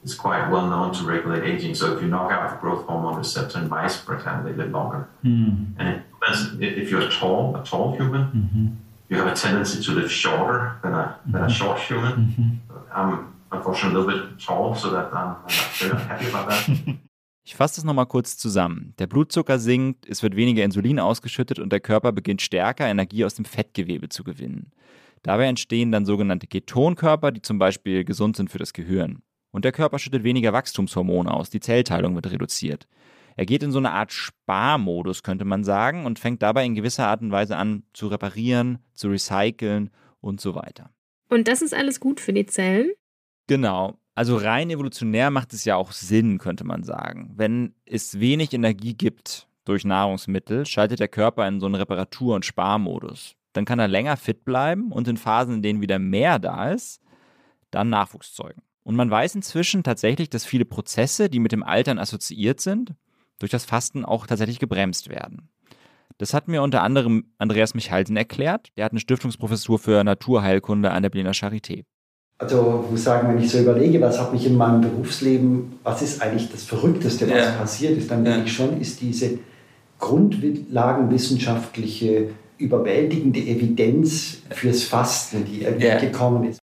is 0.04 0.14
quite 0.14 0.48
well 0.50 0.66
known 0.68 0.92
to 0.94 1.04
regulate 1.04 1.44
aging. 1.44 1.74
So 1.74 1.94
if 1.94 2.02
you 2.02 2.08
knock 2.08 2.30
out 2.32 2.50
the 2.50 2.56
growth 2.56 2.86
hormone 2.86 3.16
receptor 3.18 3.58
in 3.60 3.68
mice, 3.68 3.96
for 4.00 4.14
example, 4.16 4.50
they 4.50 4.56
live 4.56 4.70
longer. 4.70 5.08
And 5.22 6.02
that's- 6.20 6.52
if 6.60 6.90
you're 6.90 7.08
tall, 7.10 7.56
a 7.56 7.62
tall 7.64 7.96
human, 7.96 8.78
you 9.08 9.16
have 9.18 9.26
a 9.26 9.34
tendency 9.34 9.82
to 9.82 9.92
live 9.92 10.10
shorter 10.10 10.76
than 10.82 10.94
a, 10.94 11.16
than 11.26 11.42
a 11.44 11.50
short 11.50 11.78
human. 11.80 12.60
I'm 12.94 13.34
unfortunately 13.52 13.96
a 14.00 14.04
little 14.04 14.20
bit 14.28 14.38
tall, 14.40 14.74
so 14.74 14.90
that 14.90 15.12
I'm, 15.12 15.36
I'm 15.44 15.56
not 15.60 15.70
very 15.78 15.96
happy 15.98 16.26
about 16.28 16.48
that. 16.48 16.68
Ich 17.42 17.56
fasse 17.56 17.76
das 17.76 17.84
nochmal 17.84 18.06
kurz 18.06 18.36
zusammen. 18.36 18.94
Der 18.98 19.06
Blutzucker 19.08 19.58
sinkt, 19.58 20.06
es 20.08 20.22
wird 20.22 20.36
weniger 20.36 20.62
Insulin 20.62 21.00
ausgeschüttet 21.00 21.58
und 21.58 21.72
der 21.72 21.80
Körper 21.80 22.12
beginnt 22.12 22.42
stärker 22.42 22.86
Energie 22.86 23.24
aus 23.24 23.34
dem 23.34 23.44
Fettgewebe 23.44 24.08
zu 24.08 24.22
gewinnen. 24.22 24.70
Dabei 25.22 25.46
entstehen 25.46 25.92
dann 25.92 26.06
sogenannte 26.06 26.46
Ketonkörper, 26.46 27.30
die 27.32 27.42
zum 27.42 27.58
Beispiel 27.58 28.04
gesund 28.04 28.36
sind 28.36 28.50
für 28.50 28.58
das 28.58 28.72
Gehirn. 28.72 29.22
Und 29.50 29.64
der 29.64 29.72
Körper 29.72 29.98
schüttet 29.98 30.24
weniger 30.24 30.52
Wachstumshormone 30.52 31.32
aus, 31.32 31.50
die 31.50 31.60
Zellteilung 31.60 32.14
wird 32.14 32.30
reduziert. 32.30 32.86
Er 33.36 33.46
geht 33.46 33.62
in 33.62 33.72
so 33.72 33.78
eine 33.78 33.92
Art 33.92 34.12
Sparmodus, 34.12 35.22
könnte 35.22 35.44
man 35.44 35.64
sagen, 35.64 36.04
und 36.04 36.18
fängt 36.18 36.42
dabei 36.42 36.64
in 36.64 36.74
gewisser 36.74 37.06
Art 37.06 37.22
und 37.22 37.32
Weise 37.32 37.56
an 37.56 37.84
zu 37.92 38.08
reparieren, 38.08 38.78
zu 38.92 39.08
recyceln 39.08 39.90
und 40.20 40.40
so 40.40 40.54
weiter. 40.54 40.90
Und 41.28 41.48
das 41.48 41.62
ist 41.62 41.74
alles 41.74 42.00
gut 42.00 42.20
für 42.20 42.32
die 42.32 42.46
Zellen? 42.46 42.90
Genau. 43.46 43.98
Also 44.14 44.36
rein 44.36 44.70
evolutionär 44.70 45.30
macht 45.30 45.52
es 45.52 45.64
ja 45.64 45.76
auch 45.76 45.92
Sinn, 45.92 46.38
könnte 46.38 46.64
man 46.64 46.82
sagen. 46.82 47.32
Wenn 47.36 47.74
es 47.86 48.20
wenig 48.20 48.52
Energie 48.52 48.94
gibt 48.94 49.48
durch 49.64 49.84
Nahrungsmittel, 49.84 50.66
schaltet 50.66 51.00
der 51.00 51.08
Körper 51.08 51.46
in 51.46 51.60
so 51.60 51.66
einen 51.66 51.76
Reparatur- 51.76 52.34
und 52.34 52.44
Sparmodus. 52.44 53.36
Dann 53.52 53.64
kann 53.64 53.78
er 53.78 53.88
länger 53.88 54.16
fit 54.16 54.44
bleiben 54.44 54.92
und 54.92 55.08
in 55.08 55.16
Phasen, 55.16 55.56
in 55.56 55.62
denen 55.62 55.80
wieder 55.80 55.98
mehr 55.98 56.38
da 56.38 56.70
ist, 56.70 57.00
dann 57.70 57.90
Nachwuchs 57.90 58.34
zeugen. 58.34 58.62
Und 58.82 58.96
man 58.96 59.10
weiß 59.10 59.34
inzwischen 59.34 59.82
tatsächlich, 59.82 60.30
dass 60.30 60.44
viele 60.44 60.64
Prozesse, 60.64 61.28
die 61.28 61.38
mit 61.38 61.52
dem 61.52 61.62
Altern 61.62 61.98
assoziiert 61.98 62.60
sind, 62.60 62.94
durch 63.38 63.50
das 63.50 63.64
Fasten 63.64 64.04
auch 64.04 64.26
tatsächlich 64.26 64.58
gebremst 64.58 65.08
werden. 65.08 65.48
Das 66.18 66.34
hat 66.34 66.48
mir 66.48 66.62
unter 66.62 66.82
anderem 66.82 67.24
Andreas 67.38 67.74
Michalsen 67.74 68.16
erklärt. 68.16 68.68
Der 68.76 68.84
hat 68.84 68.92
eine 68.92 69.00
Stiftungsprofessur 69.00 69.78
für 69.78 70.04
Naturheilkunde 70.04 70.90
an 70.90 71.02
der 71.02 71.10
Berliner 71.10 71.32
Charité. 71.32 71.84
Also 72.38 72.82
ich 72.86 72.90
muss 72.92 73.04
sagen, 73.04 73.28
wenn 73.28 73.38
ich 73.42 73.50
so 73.50 73.58
überlege, 73.58 74.00
was 74.00 74.18
hat 74.20 74.32
mich 74.32 74.46
in 74.46 74.56
meinem 74.56 74.80
Berufsleben, 74.80 75.78
was 75.82 76.02
ist 76.02 76.22
eigentlich 76.22 76.50
das 76.50 76.64
Verrückteste, 76.64 77.28
was 77.28 77.46
Ja. 77.46 77.50
passiert 77.52 77.98
ist, 77.98 78.10
dann 78.10 78.24
Ja. 78.24 78.32
denke 78.32 78.46
ich 78.48 78.52
schon, 78.54 78.80
ist 78.80 79.00
diese 79.00 79.38
grundlagenwissenschaftliche, 79.98 82.30
überwältigende 82.60 83.40
Evidenz 83.40 84.42
fürs 84.50 84.84
Fasten, 84.84 85.44
die 85.44 85.62
irgendwie 85.62 85.86
Ja. 85.86 85.98
gekommen 85.98 86.44
ist. 86.44 86.60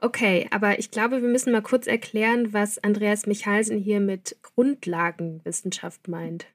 Okay, 0.00 0.46
aber 0.50 0.78
ich 0.78 0.90
glaube, 0.90 1.22
wir 1.22 1.28
müssen 1.28 1.52
mal 1.52 1.62
kurz 1.62 1.86
erklären, 1.86 2.52
was 2.52 2.82
Andreas 2.82 3.26
Michalsen 3.26 3.78
hier 3.78 4.00
mit 4.00 4.36
Grundlagenwissenschaft 4.42 6.08
meint. 6.08 6.46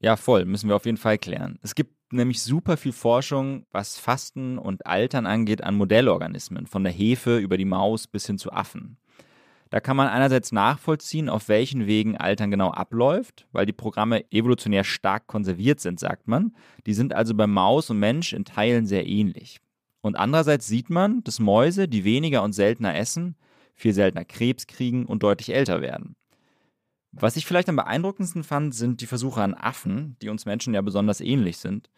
Ja, 0.00 0.16
voll, 0.16 0.44
müssen 0.44 0.68
wir 0.68 0.76
auf 0.76 0.84
jeden 0.86 0.98
Fall 0.98 1.18
klären. 1.18 1.58
Es 1.62 1.74
gibt 1.74 1.94
nämlich 2.12 2.42
super 2.42 2.76
viel 2.76 2.92
Forschung, 2.92 3.64
was 3.70 3.98
Fasten 3.98 4.58
und 4.58 4.86
Altern 4.86 5.26
angeht, 5.26 5.64
an 5.64 5.74
Modellorganismen, 5.74 6.66
von 6.66 6.84
der 6.84 6.92
Hefe 6.92 7.38
über 7.38 7.56
die 7.56 7.64
Maus 7.64 8.06
bis 8.06 8.26
hin 8.26 8.38
zu 8.38 8.52
Affen. 8.52 8.98
Da 9.70 9.80
kann 9.80 9.96
man 9.96 10.08
einerseits 10.08 10.52
nachvollziehen, 10.52 11.28
auf 11.28 11.48
welchen 11.48 11.86
Wegen 11.86 12.16
Altern 12.16 12.50
genau 12.50 12.70
abläuft, 12.70 13.46
weil 13.52 13.66
die 13.66 13.72
Programme 13.72 14.24
evolutionär 14.32 14.84
stark 14.84 15.26
konserviert 15.26 15.80
sind, 15.80 16.00
sagt 16.00 16.26
man. 16.26 16.54
Die 16.86 16.94
sind 16.94 17.12
also 17.12 17.34
bei 17.34 17.46
Maus 17.46 17.90
und 17.90 17.98
Mensch 17.98 18.32
in 18.32 18.44
Teilen 18.44 18.86
sehr 18.86 19.06
ähnlich. 19.06 19.60
Und 20.00 20.16
andererseits 20.16 20.66
sieht 20.66 20.90
man, 20.90 21.22
dass 21.24 21.40
Mäuse, 21.40 21.88
die 21.88 22.04
weniger 22.04 22.42
und 22.42 22.52
seltener 22.52 22.96
essen, 22.96 23.36
viel 23.74 23.92
seltener 23.92 24.24
Krebs 24.24 24.66
kriegen 24.66 25.06
und 25.06 25.22
deutlich 25.22 25.54
älter 25.54 25.82
werden. 25.82 26.16
Was 27.12 27.36
ich 27.36 27.46
vielleicht 27.46 27.68
am 27.68 27.76
beeindruckendsten 27.76 28.44
fand, 28.44 28.74
sind 28.74 29.00
die 29.00 29.06
Versuche 29.06 29.42
an 29.42 29.54
Affen, 29.54 30.16
die 30.22 30.28
uns 30.28 30.46
Menschen 30.46 30.74
ja 30.74 30.82
besonders 30.82 31.20
ähnlich 31.20 31.58
sind. 31.58 31.90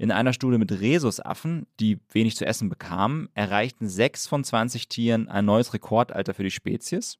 In 0.00 0.12
einer 0.12 0.32
Studie 0.32 0.58
mit 0.58 0.70
Rhesusaffen, 0.70 1.66
die 1.80 1.98
wenig 2.12 2.36
zu 2.36 2.46
essen 2.46 2.68
bekamen, 2.68 3.28
erreichten 3.34 3.88
sechs 3.88 4.28
von 4.28 4.44
20 4.44 4.88
Tieren 4.88 5.28
ein 5.28 5.44
neues 5.44 5.74
Rekordalter 5.74 6.34
für 6.34 6.44
die 6.44 6.52
Spezies. 6.52 7.18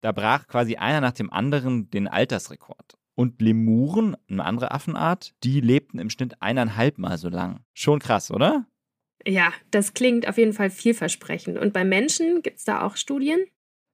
Da 0.00 0.12
brach 0.12 0.46
quasi 0.46 0.76
einer 0.76 1.02
nach 1.02 1.12
dem 1.12 1.30
anderen 1.30 1.90
den 1.90 2.08
Altersrekord. 2.08 2.96
Und 3.14 3.42
Lemuren, 3.42 4.16
eine 4.30 4.44
andere 4.44 4.70
Affenart, 4.70 5.34
die 5.44 5.60
lebten 5.60 5.98
im 5.98 6.08
Schnitt 6.08 6.40
eineinhalb 6.40 6.96
Mal 6.96 7.18
so 7.18 7.28
lang. 7.28 7.60
Schon 7.74 7.98
krass, 7.98 8.30
oder? 8.30 8.64
Ja, 9.26 9.52
das 9.70 9.92
klingt 9.92 10.26
auf 10.28 10.38
jeden 10.38 10.54
Fall 10.54 10.70
vielversprechend. 10.70 11.58
Und 11.58 11.74
bei 11.74 11.84
Menschen 11.84 12.40
gibt 12.40 12.58
es 12.58 12.64
da 12.64 12.82
auch 12.82 12.96
Studien? 12.96 13.40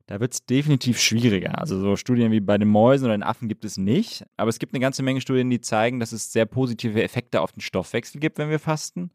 Da 0.07 0.21
wird 0.21 0.35
es 0.35 0.45
definitiv 0.45 1.01
schwieriger. 1.01 1.59
Also 1.59 1.81
so 1.81 1.97
Studien 1.97 2.31
wie 2.31 2.41
bei 2.41 2.59
den 2.59 2.69
Mäusen 2.69 3.07
oder 3.07 3.17
den 3.17 3.23
Affen 3.23 3.49
gibt 3.49 3.65
es 3.65 3.79
nicht. 3.79 4.25
Aber 4.37 4.51
es 4.51 4.59
gibt 4.59 4.75
eine 4.75 4.81
ganze 4.81 5.03
Menge 5.03 5.23
Studien, 5.23 5.49
die 5.49 5.63
zeigen, 5.63 5.99
dass 5.99 6.13
es 6.13 6.31
sehr 6.31 6.45
positive 6.45 7.03
Effekte 7.03 7.41
auf 7.41 7.53
den 7.53 7.63
Stoffwechsel 7.63 8.21
gibt, 8.21 8.39
wenn 8.39 8.51
wir 8.51 8.59
fasten. 8.59 9.11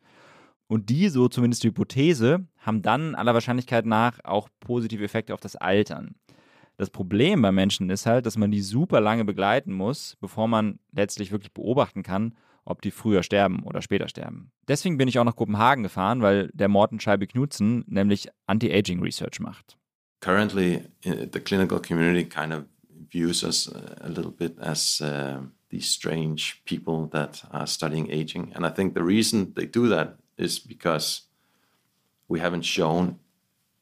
Und 0.67 0.89
die, 0.89 1.10
so 1.10 1.27
zumindest 1.27 1.63
die 1.63 1.69
Hypothese, 1.69 2.46
haben 2.58 2.81
dann 2.81 3.15
aller 3.15 3.34
Wahrscheinlichkeit 3.34 3.86
nach 3.86 4.19
auch 4.24 4.50
positive 4.60 5.03
Effekte 5.03 5.34
auf 5.34 5.39
das 5.39 5.55
Altern. 5.55 6.15
Das 6.77 6.89
Problem 6.89 7.41
bei 7.41 7.51
Menschen 7.51 7.89
ist 7.89 8.05
halt, 8.05 8.25
dass 8.25 8.38
man 8.38 8.51
die 8.51 8.62
super 8.62 9.01
lange 9.01 9.25
begleiten 9.25 9.74
muss, 9.74 10.15
bevor 10.22 10.48
man 10.48 10.79
letztlich 10.91 11.31
wirklich 11.31 11.53
beobachten 11.53 12.03
kann, 12.03 12.36
ob 12.65 12.81
die 12.81 12.91
früher 12.91 13.24
sterben 13.24 13.63
oder 13.63 13.81
später 13.81 14.08
sterben. 14.08 14.51
Deswegen 14.67 14.98
bin 14.98 15.08
ich 15.08 15.19
auch 15.19 15.24
nach 15.24 15.36
Kopenhagen 15.36 15.84
gefahren, 15.84 16.22
weil 16.22 16.50
der 16.53 16.67
Morten 16.67 17.00
Scheibe 17.00 17.27
Knudsen 17.27 17.84
nämlich 17.88 18.29
Anti-Aging 18.46 19.01
Research 19.01 19.39
macht. 19.39 19.78
Currently 20.19 20.88
uh, 21.05 21.25
the 21.31 21.39
clinical 21.39 21.79
community 21.79 22.25
kind 22.25 22.53
of 22.53 22.65
views 23.11 23.43
us 23.43 23.67
a 23.67 24.09
little 24.09 24.31
bit 24.31 24.57
as 24.61 25.01
uh, 25.01 25.41
these 25.69 25.88
strange 25.88 26.61
people 26.65 27.07
that 27.07 27.43
are 27.51 27.67
studying 27.67 28.11
aging. 28.11 28.51
And 28.55 28.65
I 28.65 28.69
think 28.69 28.93
the 28.93 29.03
reason 29.03 29.53
they 29.55 29.65
do 29.65 29.88
that 29.88 30.15
is 30.38 30.59
because 30.59 31.23
we 32.27 32.39
haven't 32.39 32.63
shown 32.63 33.19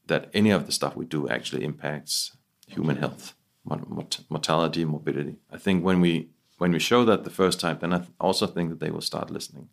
that 0.06 0.30
any 0.32 0.50
of 0.50 0.66
the 0.66 0.72
stuff 0.72 0.96
we 0.96 1.04
do 1.04 1.28
actually 1.28 1.64
impacts 1.64 2.36
human 2.66 2.96
health, 2.96 3.34
mort- 3.64 4.20
mortality, 4.28 4.84
morbidity. 4.84 5.36
I 5.50 5.58
think 5.58 5.84
when 5.84 6.00
we 6.00 6.30
when 6.56 6.72
we 6.72 6.80
show 6.80 7.04
that 7.04 7.22
the 7.22 7.30
first 7.30 7.60
time, 7.60 7.78
then 7.80 7.92
I 7.92 8.04
also 8.18 8.46
think 8.46 8.70
that 8.70 8.80
they 8.80 8.90
will 8.90 9.00
start 9.00 9.30
listening. 9.30 9.68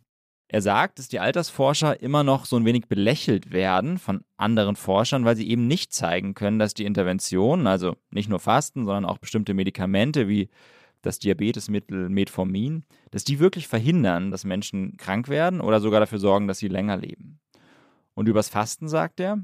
Er 0.47 0.61
sagt, 0.61 0.99
dass 0.99 1.07
die 1.07 1.19
Altersforscher 1.19 2.01
immer 2.01 2.23
noch 2.23 2.45
so 2.45 2.55
ein 2.55 2.65
wenig 2.65 2.87
belächelt 2.87 3.51
werden 3.51 3.97
von 3.97 4.23
anderen 4.37 4.75
Forschern, 4.75 5.25
weil 5.25 5.35
sie 5.35 5.49
eben 5.49 5.67
nicht 5.67 5.91
zeigen 5.91 6.35
können, 6.35 6.59
dass 6.59 6.75
die 6.75 6.85
Interventionen, 6.85 7.65
also 7.65 7.95
nicht 8.11 8.29
nur 8.29 8.39
Fasten, 8.39 8.85
sondern 8.85 9.05
auch 9.05 9.17
bestimmte 9.17 9.53
Medikamente 9.55 10.27
wie 10.27 10.49
das 11.01 11.19
Diabetesmittel 11.19 12.09
Metformin, 12.09 12.83
dass 13.11 13.23
die 13.23 13.39
wirklich 13.39 13.67
verhindern, 13.67 14.31
dass 14.31 14.43
Menschen 14.43 14.97
krank 14.97 15.29
werden 15.29 15.61
oder 15.61 15.79
sogar 15.79 15.99
dafür 15.99 16.19
sorgen, 16.19 16.47
dass 16.47 16.59
sie 16.59 16.67
länger 16.67 16.97
leben. 16.97 17.39
Und 18.13 18.27
übers 18.27 18.49
Fasten 18.49 18.87
sagt 18.87 19.19
er, 19.19 19.43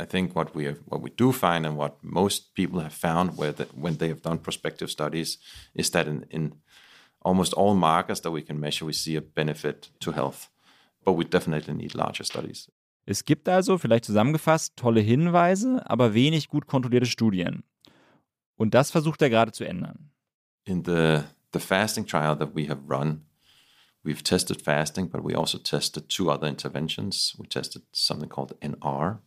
I 0.00 0.06
think 0.06 0.34
what 0.34 0.54
we 0.54 0.66
have, 0.66 0.80
what 0.86 1.02
we 1.02 1.10
do 1.10 1.30
find 1.30 1.66
and 1.66 1.76
what 1.76 2.02
most 2.02 2.54
people 2.54 2.82
have 2.82 2.94
found 2.94 3.38
where 3.38 3.52
the, 3.52 3.66
when 3.74 3.98
they 3.98 4.08
have 4.08 4.22
done 4.22 4.38
prospective 4.38 4.90
studies 4.90 5.38
is 5.74 5.90
that 5.90 6.06
in, 6.06 6.22
in 6.30 6.54
almost 7.20 7.54
all 7.54 7.74
markers 7.74 8.20
that 8.22 8.32
we 8.32 8.42
can 8.42 8.58
measure, 8.58 8.86
we 8.86 8.92
see 8.92 9.16
a 9.16 9.20
benefit 9.20 9.90
to 10.00 10.12
health. 10.12 10.50
But 11.04 11.16
we 11.16 11.24
definitely 11.24 11.74
need 11.74 11.94
larger 11.94 12.24
studies. 12.24 12.68
Es 13.06 13.24
gibt 13.24 13.48
also, 13.48 13.78
vielleicht 13.78 14.04
zusammengefasst, 14.04 14.76
tolle 14.76 15.00
Hinweise, 15.00 15.82
aber 15.88 16.14
wenig 16.14 16.48
gut 16.48 16.66
kontrollierte 16.66 17.06
Studien. 17.06 17.64
Und 18.56 18.74
das 18.74 18.90
versucht 18.90 19.22
er 19.22 19.30
gerade 19.30 19.52
zu 19.52 19.64
ändern. 19.64 20.10
In 20.64 20.84
the, 20.84 21.22
the 21.52 21.58
fasting 21.58 22.06
trial 22.06 22.36
that 22.36 22.54
we 22.54 22.68
have 22.68 22.82
run, 22.88 23.22
we've 24.04 24.22
tested 24.22 24.60
fasting, 24.62 25.08
but 25.08 25.24
we 25.24 25.34
also 25.34 25.58
tested 25.58 26.08
two 26.08 26.30
other 26.30 26.46
interventions. 26.46 27.34
We 27.38 27.48
tested 27.48 27.82
something 27.92 28.28
called 28.28 28.54
NR, 28.60 29.18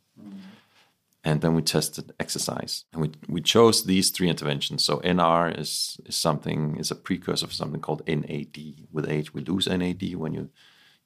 and 1.23 1.41
then 1.41 1.53
we 1.53 1.61
tested 1.61 2.13
exercise. 2.19 2.83
And 2.91 3.01
we, 3.01 3.11
we 3.29 3.41
chose 3.41 3.85
these 3.85 4.09
three 4.09 4.29
interventions. 4.29 4.83
So 4.83 4.97
NR 4.99 5.57
is, 5.57 5.97
is 6.05 6.17
something 6.17 6.77
is 6.77 6.91
a 6.91 6.95
precursor 6.95 7.47
for 7.47 7.53
something 7.53 7.79
called 7.79 8.01
NAD. 8.07 8.87
With 8.91 9.09
age, 9.09 9.33
we 9.33 9.41
lose 9.41 9.67
NAD 9.67 10.15
when 10.15 10.33
you 10.33 10.49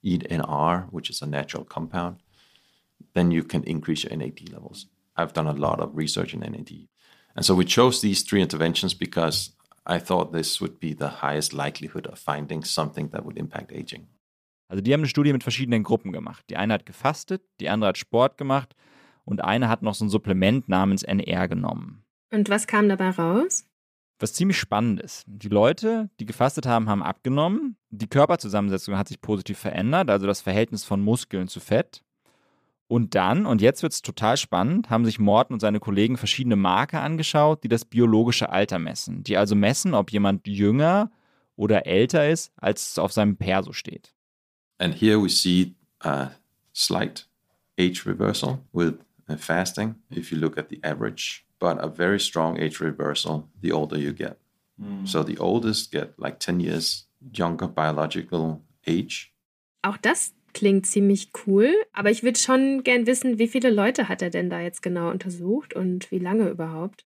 eat 0.02 0.28
NR, 0.30 0.88
which 0.92 1.10
is 1.12 1.22
a 1.22 1.28
natural 1.28 1.66
compound. 1.66 2.18
Then 3.14 3.30
you 3.30 3.44
can 3.44 3.64
increase 3.64 4.04
your 4.04 4.16
NAD 4.16 4.52
levels. 4.52 4.88
I've 5.16 5.34
done 5.34 5.48
a 5.48 5.54
lot 5.54 5.80
of 5.80 5.96
research 5.96 6.34
in 6.34 6.40
NAD. 6.40 6.88
And 7.36 7.46
so 7.46 7.54
we 7.54 7.66
chose 7.66 8.02
these 8.02 8.24
three 8.24 8.42
interventions 8.42 8.96
because 8.96 9.52
I 9.86 10.00
thought 10.00 10.34
this 10.34 10.60
would 10.60 10.80
be 10.80 10.94
the 10.94 11.10
highest 11.22 11.54
likelihood 11.54 12.08
of 12.08 12.18
finding 12.18 12.64
something 12.64 13.10
that 13.10 13.24
would 13.24 13.38
impact 13.38 13.72
aging. 13.72 14.08
Also 14.70 14.82
die 14.82 14.92
haben 14.92 15.02
eine 15.02 15.08
Studie 15.08 15.32
mit 15.32 15.44
verschiedenen 15.44 15.84
Gruppen 15.84 16.12
gemacht. 16.12 16.44
Die 16.50 16.58
eine 16.58 16.74
hat 16.74 16.86
gefastet, 16.86 17.42
die 17.60 17.70
andere 17.70 17.90
hat 17.90 17.98
Sport 17.98 18.38
gemacht 18.38 18.76
und 19.28 19.44
eine 19.44 19.68
hat 19.68 19.82
noch 19.84 19.94
so 19.94 20.06
ein 20.06 20.10
Supplement 20.10 20.70
namens 20.70 21.04
NR 21.04 21.50
genommen. 21.50 22.04
Und 22.32 22.50
was 22.50 22.66
kam 22.66 22.88
dabei 22.88 23.10
raus? 23.10 23.66
Was 24.20 24.34
ziemlich 24.34 24.58
spannend 24.58 25.02
ist. 25.02 25.26
Die 25.28 25.50
Leute, 25.50 26.10
die 26.20 26.26
gefastet 26.26 26.66
haben, 26.66 26.90
haben 26.90 27.04
abgenommen. 27.04 27.76
Die 27.90 28.08
Körperzusammensetzung 28.08 28.98
hat 28.98 29.10
sich 29.10 29.22
positiv 29.22 29.60
verändert, 29.60 30.10
also 30.10 30.26
das 30.26 30.42
Verhältnis 30.42 30.86
von 30.86 31.02
Muskeln 31.02 31.50
zu 31.50 31.60
Fett. 31.60 32.04
Und 32.88 33.16
dann, 33.16 33.46
und 33.46 33.62
jetzt 33.62 33.84
wird 33.84 33.92
es 33.92 34.02
total 34.02 34.38
spannend, 34.38 34.90
haben 34.90 35.04
sich 35.04 35.20
Morten 35.20 35.54
und 35.54 35.60
seine 35.60 35.82
Kollegen 35.82 36.16
verschiedene 36.16 36.56
Marker 36.56 37.02
angeschaut, 37.02 37.66
die 37.66 37.68
das 37.68 37.84
biologische 37.84 38.50
Alter 38.50 38.80
messen. 38.80 39.24
Die 39.24 39.36
also 39.36 39.56
messen, 39.56 39.94
ob 39.94 40.10
jemand 40.10 40.48
jünger 40.48 41.12
oder 41.58 41.86
älter 41.86 42.30
ist, 42.30 42.54
als 42.56 42.92
es 42.92 43.00
auf 43.00 43.12
seinem 43.12 43.36
Perso 43.36 43.74
steht. 43.74 44.14
And 44.80 44.96
here 44.96 45.22
we 45.22 45.28
see 45.28 45.76
a 46.00 46.30
slight 46.74 47.28
age 47.78 48.06
reversal 48.06 48.60
with 48.72 48.94
fasting, 49.36 49.96
if 50.10 50.32
you 50.32 50.38
look 50.40 50.58
at 50.58 50.70
the 50.70 50.80
average, 50.84 51.46
but 51.60 51.78
a 51.84 51.88
very 51.88 52.20
strong 52.20 52.58
age 52.58 52.80
reversal 52.80 53.50
the 53.62 53.74
older 53.74 53.98
you 53.98 54.14
get. 54.14 54.38
So 55.06 55.24
the 55.24 55.40
oldest 55.40 55.92
get 55.92 56.14
like 56.20 56.40
10 56.40 56.60
years 56.60 57.08
younger 57.34 57.68
biological 57.68 58.62
age. 58.86 59.34
Auch 59.82 59.98
das 59.98 60.34
klingt 60.54 60.86
ziemlich 60.86 61.32
cool, 61.46 61.74
aber 61.94 62.12
ich 62.12 62.22
würde 62.22 62.38
schon 62.38 62.84
gern 62.84 63.08
wissen, 63.08 63.40
wie 63.40 63.48
viele 63.48 63.72
Leute 63.72 64.08
hat 64.08 64.22
er 64.22 64.30
denn 64.30 64.52
da 64.52 64.62
jetzt 64.62 64.84
genau 64.84 65.10
untersucht 65.10 65.74
und 65.74 66.12
wie 66.12 66.20
lange 66.20 66.48
überhaupt? 66.50 67.06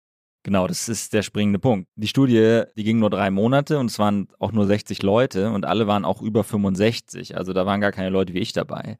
Genau, 0.44 0.68
das 0.68 0.88
ist 0.88 1.12
der 1.12 1.22
springende 1.22 1.58
Punkt. 1.58 1.88
Die 1.96 2.06
Studie, 2.06 2.62
die 2.76 2.84
ging 2.84 3.00
nur 3.00 3.10
drei 3.10 3.32
Monate 3.32 3.80
und 3.80 3.86
es 3.86 3.98
waren 3.98 4.28
auch 4.38 4.52
nur 4.52 4.66
60 4.66 5.02
Leute 5.02 5.50
und 5.50 5.64
alle 5.64 5.88
waren 5.88 6.04
auch 6.04 6.22
über 6.22 6.44
65. 6.44 7.36
Also 7.36 7.52
da 7.52 7.66
waren 7.66 7.80
gar 7.80 7.90
keine 7.90 8.10
Leute 8.10 8.32
wie 8.32 8.38
ich 8.38 8.52
dabei. 8.52 8.96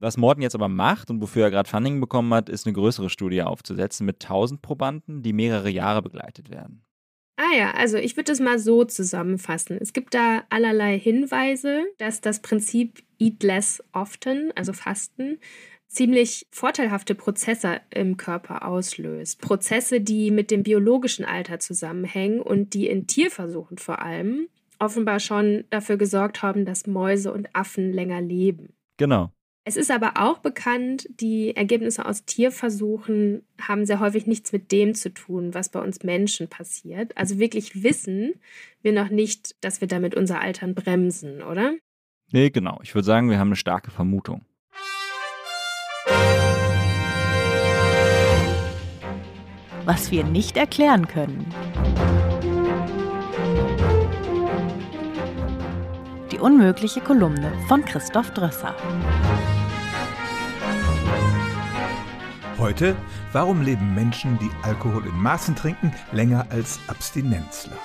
Was 0.00 0.16
Morten 0.16 0.42
jetzt 0.42 0.54
aber 0.54 0.68
macht 0.68 1.10
und 1.10 1.20
wofür 1.20 1.44
er 1.44 1.50
gerade 1.50 1.68
Funding 1.68 2.00
bekommen 2.00 2.32
hat, 2.32 2.48
ist 2.48 2.66
eine 2.66 2.72
größere 2.72 3.10
Studie 3.10 3.42
aufzusetzen 3.42 4.06
mit 4.06 4.22
1000 4.22 4.62
Probanden, 4.62 5.22
die 5.22 5.32
mehrere 5.32 5.70
Jahre 5.70 6.02
begleitet 6.02 6.50
werden. 6.50 6.84
Ah 7.36 7.56
ja, 7.56 7.70
also 7.72 7.96
ich 7.96 8.16
würde 8.16 8.32
das 8.32 8.40
mal 8.40 8.58
so 8.58 8.84
zusammenfassen. 8.84 9.78
Es 9.80 9.92
gibt 9.92 10.14
da 10.14 10.42
allerlei 10.50 10.98
Hinweise, 10.98 11.84
dass 11.98 12.20
das 12.20 12.42
Prinzip 12.42 13.04
Eat 13.18 13.42
Less 13.42 13.82
Often, 13.92 14.52
also 14.56 14.72
Fasten, 14.72 15.38
ziemlich 15.86 16.46
vorteilhafte 16.50 17.14
Prozesse 17.14 17.80
im 17.90 18.16
Körper 18.16 18.66
auslöst. 18.66 19.40
Prozesse, 19.40 20.00
die 20.00 20.30
mit 20.30 20.50
dem 20.50 20.62
biologischen 20.62 21.24
Alter 21.24 21.60
zusammenhängen 21.60 22.40
und 22.40 22.74
die 22.74 22.88
in 22.88 23.06
Tierversuchen 23.06 23.78
vor 23.78 24.02
allem 24.02 24.48
offenbar 24.78 25.18
schon 25.18 25.64
dafür 25.70 25.96
gesorgt 25.96 26.42
haben, 26.42 26.64
dass 26.64 26.86
Mäuse 26.86 27.32
und 27.32 27.54
Affen 27.54 27.92
länger 27.92 28.20
leben. 28.20 28.74
Genau. 28.96 29.32
Es 29.68 29.76
ist 29.76 29.90
aber 29.90 30.12
auch 30.16 30.38
bekannt, 30.38 31.06
die 31.20 31.54
Ergebnisse 31.54 32.06
aus 32.06 32.24
Tierversuchen 32.24 33.42
haben 33.60 33.84
sehr 33.84 34.00
häufig 34.00 34.26
nichts 34.26 34.50
mit 34.50 34.72
dem 34.72 34.94
zu 34.94 35.12
tun, 35.12 35.52
was 35.52 35.68
bei 35.68 35.78
uns 35.78 36.02
Menschen 36.02 36.48
passiert. 36.48 37.14
Also 37.18 37.38
wirklich 37.38 37.82
wissen 37.82 38.32
wir 38.80 38.92
noch 38.92 39.10
nicht, 39.10 39.62
dass 39.62 39.82
wir 39.82 39.88
damit 39.88 40.14
unser 40.14 40.40
Altern 40.40 40.74
bremsen, 40.74 41.42
oder? 41.42 41.74
Nee, 42.32 42.48
genau. 42.48 42.80
Ich 42.82 42.94
würde 42.94 43.04
sagen, 43.04 43.28
wir 43.28 43.38
haben 43.38 43.48
eine 43.48 43.56
starke 43.56 43.90
Vermutung. 43.90 44.40
Was 49.84 50.10
wir 50.10 50.24
nicht 50.24 50.56
erklären 50.56 51.06
können. 51.08 51.44
die 56.38 56.42
unmögliche 56.42 57.00
Kolumne 57.00 57.52
von 57.66 57.84
Christoph 57.84 58.30
Drösser. 58.30 58.76
Heute, 62.58 62.96
warum 63.30 63.62
leben 63.62 63.94
Menschen, 63.94 64.36
die 64.40 64.50
Alkohol 64.62 65.06
in 65.06 65.14
Maßen 65.14 65.54
trinken, 65.54 65.92
länger 66.10 66.48
als 66.50 66.80
Abstinenzler? 66.88 67.78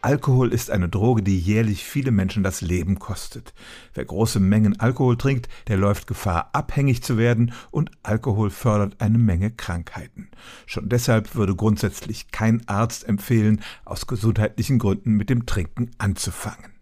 Alkohol 0.00 0.54
ist 0.54 0.70
eine 0.70 0.88
Droge, 0.88 1.22
die 1.22 1.38
jährlich 1.38 1.84
viele 1.84 2.12
Menschen 2.12 2.42
das 2.42 2.62
Leben 2.62 2.98
kostet. 2.98 3.52
Wer 3.92 4.06
große 4.06 4.40
Mengen 4.40 4.80
Alkohol 4.80 5.18
trinkt, 5.18 5.48
der 5.68 5.76
läuft 5.76 6.06
Gefahr, 6.06 6.48
abhängig 6.54 7.02
zu 7.02 7.18
werden 7.18 7.52
und 7.70 7.90
Alkohol 8.02 8.48
fördert 8.48 9.02
eine 9.02 9.18
Menge 9.18 9.50
Krankheiten. 9.50 10.28
Schon 10.64 10.88
deshalb 10.88 11.34
würde 11.34 11.54
grundsätzlich 11.54 12.30
kein 12.30 12.66
Arzt 12.68 13.06
empfehlen, 13.06 13.60
aus 13.84 14.06
gesundheitlichen 14.06 14.78
Gründen 14.78 15.10
mit 15.10 15.28
dem 15.28 15.44
Trinken 15.44 15.90
anzufangen. 15.98 16.75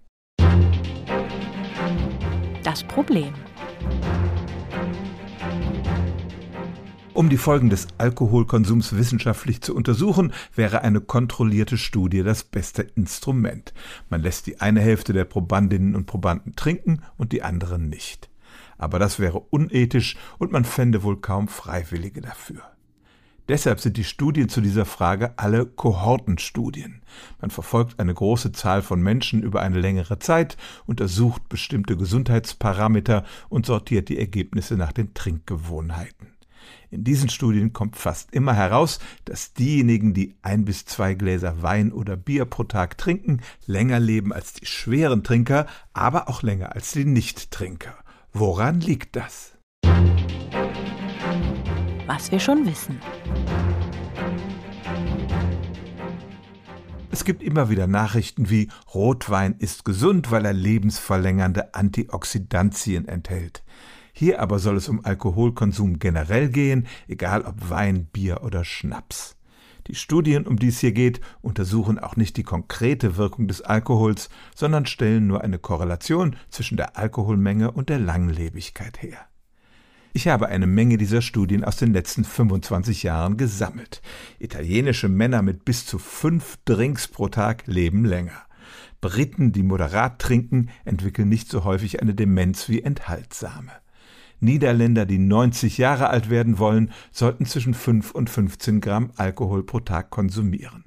Das 2.74 2.82
Problem. 2.82 3.32
Um 7.12 7.28
die 7.28 7.36
Folgen 7.36 7.70
des 7.70 7.86
Alkoholkonsums 7.98 8.96
wissenschaftlich 8.96 9.60
zu 9.60 9.76
untersuchen, 9.76 10.32
wäre 10.56 10.82
eine 10.82 11.00
kontrollierte 11.00 11.78
Studie 11.78 12.24
das 12.24 12.42
beste 12.42 12.82
Instrument. 12.82 13.72
Man 14.10 14.22
lässt 14.22 14.48
die 14.48 14.60
eine 14.60 14.80
Hälfte 14.80 15.12
der 15.12 15.24
Probandinnen 15.24 15.94
und 15.94 16.06
Probanden 16.06 16.56
trinken 16.56 17.02
und 17.16 17.30
die 17.30 17.44
andere 17.44 17.78
nicht. 17.78 18.28
Aber 18.76 18.98
das 18.98 19.20
wäre 19.20 19.38
unethisch 19.38 20.16
und 20.38 20.50
man 20.50 20.64
fände 20.64 21.04
wohl 21.04 21.20
kaum 21.20 21.46
Freiwillige 21.46 22.22
dafür. 22.22 22.73
Deshalb 23.48 23.80
sind 23.80 23.98
die 23.98 24.04
Studien 24.04 24.48
zu 24.48 24.62
dieser 24.62 24.86
Frage 24.86 25.34
alle 25.36 25.66
Kohortenstudien. 25.66 27.02
Man 27.40 27.50
verfolgt 27.50 28.00
eine 28.00 28.14
große 28.14 28.52
Zahl 28.52 28.80
von 28.80 29.02
Menschen 29.02 29.42
über 29.42 29.60
eine 29.60 29.78
längere 29.78 30.18
Zeit, 30.18 30.56
untersucht 30.86 31.48
bestimmte 31.50 31.96
Gesundheitsparameter 31.96 33.24
und 33.50 33.66
sortiert 33.66 34.08
die 34.08 34.18
Ergebnisse 34.18 34.76
nach 34.76 34.92
den 34.92 35.12
Trinkgewohnheiten. 35.12 36.34
In 36.90 37.04
diesen 37.04 37.28
Studien 37.28 37.72
kommt 37.72 37.96
fast 37.96 38.32
immer 38.32 38.54
heraus, 38.54 38.98
dass 39.24 39.52
diejenigen, 39.52 40.14
die 40.14 40.36
ein 40.42 40.64
bis 40.64 40.86
zwei 40.86 41.14
Gläser 41.14 41.60
Wein 41.60 41.92
oder 41.92 42.16
Bier 42.16 42.46
pro 42.46 42.64
Tag 42.64 42.96
trinken, 42.96 43.40
länger 43.66 44.00
leben 44.00 44.32
als 44.32 44.54
die 44.54 44.66
schweren 44.66 45.22
Trinker, 45.22 45.66
aber 45.92 46.28
auch 46.28 46.42
länger 46.42 46.74
als 46.74 46.92
die 46.92 47.04
Nichttrinker. 47.04 47.94
Woran 48.32 48.80
liegt 48.80 49.16
das? 49.16 49.58
Was 52.06 52.30
wir 52.30 52.38
schon 52.38 52.66
wissen. 52.66 53.00
Es 57.10 57.24
gibt 57.24 57.42
immer 57.42 57.70
wieder 57.70 57.86
Nachrichten 57.86 58.50
wie 58.50 58.68
Rotwein 58.92 59.54
ist 59.58 59.84
gesund, 59.84 60.30
weil 60.30 60.44
er 60.44 60.52
lebensverlängernde 60.52 61.74
Antioxidantien 61.74 63.08
enthält. 63.08 63.62
Hier 64.12 64.42
aber 64.42 64.58
soll 64.58 64.76
es 64.76 64.88
um 64.88 65.04
Alkoholkonsum 65.04 65.98
generell 65.98 66.50
gehen, 66.50 66.86
egal 67.08 67.42
ob 67.42 67.70
Wein, 67.70 68.06
Bier 68.06 68.42
oder 68.42 68.64
Schnaps. 68.64 69.36
Die 69.86 69.94
Studien, 69.94 70.46
um 70.46 70.58
die 70.58 70.68
es 70.68 70.80
hier 70.80 70.92
geht, 70.92 71.20
untersuchen 71.40 71.98
auch 71.98 72.16
nicht 72.16 72.36
die 72.36 72.42
konkrete 72.42 73.16
Wirkung 73.16 73.48
des 73.48 73.62
Alkohols, 73.62 74.28
sondern 74.54 74.86
stellen 74.86 75.26
nur 75.26 75.42
eine 75.42 75.58
Korrelation 75.58 76.36
zwischen 76.50 76.76
der 76.76 76.98
Alkoholmenge 76.98 77.70
und 77.70 77.88
der 77.88 77.98
Langlebigkeit 77.98 79.02
her. 79.02 79.26
Ich 80.16 80.28
habe 80.28 80.46
eine 80.48 80.68
Menge 80.68 80.96
dieser 80.96 81.20
Studien 81.22 81.64
aus 81.64 81.76
den 81.76 81.92
letzten 81.92 82.22
25 82.22 83.02
Jahren 83.02 83.36
gesammelt. 83.36 84.00
Italienische 84.38 85.08
Männer 85.08 85.42
mit 85.42 85.64
bis 85.64 85.86
zu 85.86 85.98
fünf 85.98 86.56
Drinks 86.64 87.08
pro 87.08 87.26
Tag 87.26 87.66
leben 87.66 88.04
länger. 88.04 88.40
Briten, 89.00 89.50
die 89.50 89.64
moderat 89.64 90.20
trinken, 90.20 90.70
entwickeln 90.84 91.28
nicht 91.28 91.50
so 91.50 91.64
häufig 91.64 92.00
eine 92.00 92.14
Demenz 92.14 92.68
wie 92.68 92.80
Enthaltsame. 92.80 93.72
Niederländer, 94.38 95.04
die 95.04 95.18
90 95.18 95.78
Jahre 95.78 96.10
alt 96.10 96.30
werden 96.30 96.60
wollen, 96.60 96.92
sollten 97.10 97.44
zwischen 97.44 97.74
5 97.74 98.12
und 98.12 98.30
15 98.30 98.80
Gramm 98.80 99.10
Alkohol 99.16 99.66
pro 99.66 99.80
Tag 99.80 100.10
konsumieren. 100.10 100.84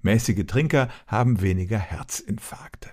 Mäßige 0.00 0.46
Trinker 0.46 0.88
haben 1.06 1.42
weniger 1.42 1.78
Herzinfarkte. 1.78 2.88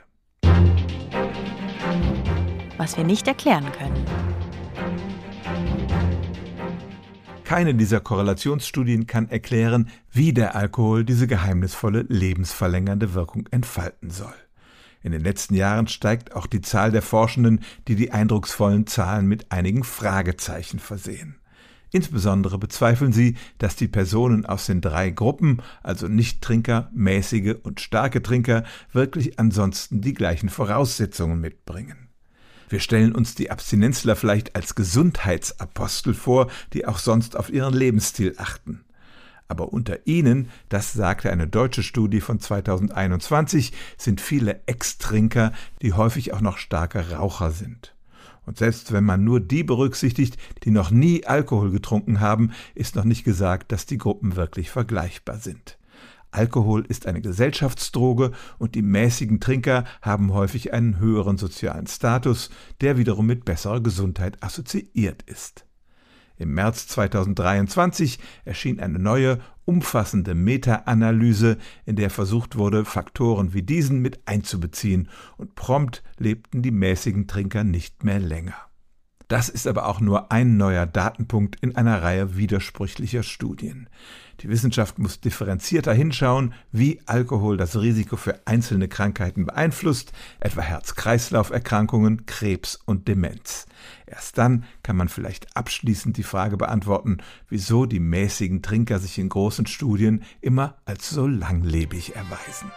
Was 2.76 2.98
wir 2.98 3.06
nicht 3.06 3.26
erklären 3.30 3.72
können. 3.72 4.06
Keine 7.48 7.74
dieser 7.74 8.02
Korrelationsstudien 8.02 9.08
kann 9.08 9.30
erklären, 9.30 9.88
wie 10.12 10.34
der 10.34 10.58
Alkohol 10.58 11.06
diese 11.06 11.28
geheimnisvolle 11.28 12.02
lebensverlängernde 12.10 13.14
Wirkung 13.14 13.48
entfalten 13.52 14.10
soll. 14.10 14.34
In 15.02 15.14
den 15.14 15.22
letzten 15.22 15.56
Jahren 15.56 15.88
steigt 15.88 16.36
auch 16.36 16.46
die 16.46 16.60
Zahl 16.60 16.92
der 16.92 17.02
Forschenden, 17.02 17.62
die 17.88 17.96
die 17.96 18.12
eindrucksvollen 18.12 18.86
Zahlen 18.86 19.28
mit 19.28 19.50
einigen 19.50 19.86
Fragezeichen 19.86 20.80
versehen. 20.80 21.38
Insbesondere 21.94 22.58
bezweifeln 22.58 23.14
sie, 23.14 23.38
dass 23.60 23.78
die 23.78 23.88
Personen 23.88 24.46
aus 24.46 24.66
den 24.66 24.82
drei 24.82 25.10
Gruppen, 25.10 25.62
also 25.84 26.10
Nichttrinker, 26.10 26.92
mäßige 26.94 27.56
und 27.64 27.80
starke 27.80 28.22
Trinker, 28.22 28.66
wirklich 28.92 29.40
ansonsten 29.40 30.02
die 30.02 30.14
gleichen 30.14 30.50
Voraussetzungen 30.50 31.40
mitbringen. 31.40 32.07
Wir 32.70 32.80
stellen 32.80 33.14
uns 33.14 33.36
die 33.36 33.50
Abstinenzler 33.50 34.16
vielleicht 34.16 34.56
als 34.56 34.76
Gesundheitsapostel 34.76 36.14
vor, 36.14 36.48
die 36.74 36.86
auch 36.86 37.00
sonst 37.00 37.38
auf 37.38 37.50
ihren 37.50 37.74
Lebensstil 37.74 38.36
achten. 38.38 38.84
Aber 39.48 39.72
unter 39.72 40.06
ihnen, 40.06 40.50
das 40.68 40.92
sagte 40.92 41.32
eine 41.32 41.48
deutsche 41.48 41.84
Studie 41.84 42.20
von 42.20 42.40
2021, 42.40 43.72
sind 43.98 44.20
viele 44.20 44.62
Ex-Trinker, 44.66 45.54
die 45.82 45.94
häufig 45.94 46.34
auch 46.34 46.42
noch 46.42 46.58
starke 46.58 47.12
Raucher 47.12 47.52
sind. 47.52 47.96
Und 48.46 48.58
selbst 48.58 48.92
wenn 48.92 49.04
man 49.04 49.24
nur 49.24 49.40
die 49.40 49.64
berücksichtigt, 49.64 50.38
die 50.64 50.72
noch 50.72 50.92
nie 50.92 51.26
Alkohol 51.26 51.72
getrunken 51.72 52.20
haben, 52.20 52.52
ist 52.76 52.96
noch 52.96 53.04
nicht 53.04 53.24
gesagt, 53.24 53.72
dass 53.72 53.86
die 53.86 53.98
Gruppen 53.98 54.36
wirklich 54.36 54.70
vergleichbar 54.70 55.38
sind. 55.38 55.78
Alkohol 56.32 56.86
ist 56.88 57.08
eine 57.08 57.22
Gesellschaftsdroge 57.22 58.32
und 58.58 58.76
die 58.76 58.82
mäßigen 58.82 59.40
Trinker 59.40 59.86
haben 60.02 60.34
häufig 60.34 60.74
einen 60.74 61.00
höheren 61.00 61.38
sozialen 61.38 61.88
Status, 61.88 62.50
der 62.82 62.98
wiederum 62.98 63.26
mit 63.26 63.46
besserer 63.46 63.82
Gesundheit 63.82 64.44
assoziiert 64.44 65.24
ist. 65.24 65.66
Im 66.38 66.54
März 66.54 66.88
2023 66.88 68.20
erschien 68.46 68.80
eine 68.80 69.00
neue, 69.00 69.40
umfassende 69.66 70.36
Meta-Analyse, 70.36 71.58
in 71.86 71.96
der 71.96 72.10
versucht 72.10 72.58
wurde, 72.58 72.86
Faktoren 72.86 73.54
wie 73.54 73.64
diesen 73.64 74.02
mit 74.02 74.22
einzubeziehen, 74.28 75.10
und 75.38 75.56
prompt 75.56 76.04
lebten 76.18 76.62
die 76.62 76.72
mäßigen 76.72 77.28
Trinker 77.28 77.64
nicht 77.64 78.04
mehr 78.04 78.20
länger. 78.20 78.67
Das 79.28 79.50
ist 79.50 79.68
aber 79.68 79.88
auch 79.88 80.00
nur 80.00 80.32
ein 80.32 80.56
neuer 80.56 80.86
Datenpunkt 80.86 81.58
in 81.62 81.76
einer 81.76 82.02
Reihe 82.02 82.38
widersprüchlicher 82.38 83.24
Studien. 83.24 83.90
Die 84.40 84.50
Wissenschaft 84.50 85.00
muss 85.00 85.20
differenzierter 85.20 85.94
hinschauen, 85.94 86.54
wie 86.72 87.02
Alkohol 87.08 87.58
das 87.58 87.76
Risiko 87.76 88.16
für 88.16 88.40
einzelne 88.46 88.88
Krankheiten 88.88 89.46
beeinflusst, 89.46 90.14
etwa 90.40 90.62
Herz-Kreislauf-Erkrankungen, 90.62 92.26
Krebs 92.26 92.80
und 92.86 93.08
Demenz. 93.08 93.66
Erst 94.06 94.38
dann 94.38 94.64
kann 94.84 94.96
man 94.96 95.10
vielleicht 95.10 95.58
abschließend 95.58 96.16
die 96.16 96.24
Frage 96.24 96.56
beantworten, 96.56 97.18
wieso 97.50 97.86
die 97.86 98.00
mäßigen 98.00 98.62
Trinker 98.62 99.00
sich 99.00 99.18
in 99.18 99.28
großen 99.28 99.66
Studien 99.66 100.24
immer 100.40 100.78
als 100.86 101.10
so 101.10 101.28
langlebig 101.28 102.16
erweisen. 102.16 102.72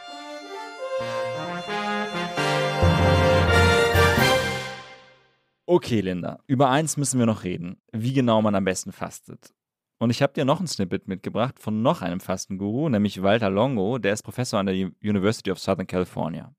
Okay, 5.71 6.01
Linda, 6.01 6.41
über 6.49 6.69
eins 6.69 6.97
müssen 6.97 7.21
wir 7.21 7.27
noch 7.27 7.45
reden. 7.45 7.77
Wie 7.93 8.13
genau 8.13 8.43
man 8.43 8.57
am 8.57 8.65
besten 8.65 8.91
fastet. 8.91 9.55
Und 10.01 10.11
ich 10.11 10.21
habe 10.21 10.33
dir 10.33 10.45
noch 10.45 10.59
ein 10.59 10.67
Snippet 10.67 11.07
mitgebracht 11.07 11.61
von 11.61 11.81
noch 11.81 12.03
einem 12.03 12.19
Fastenguru, 12.19 12.89
nämlich 12.89 13.23
Walter 13.23 13.51
Longo, 13.51 13.99
der 13.99 14.15
ist 14.15 14.25
Professor 14.25 14.59
an 14.59 14.67
der 14.67 14.91
University 15.01 15.49
of 15.49 15.61
Southern 15.61 15.87
California. 15.87 16.53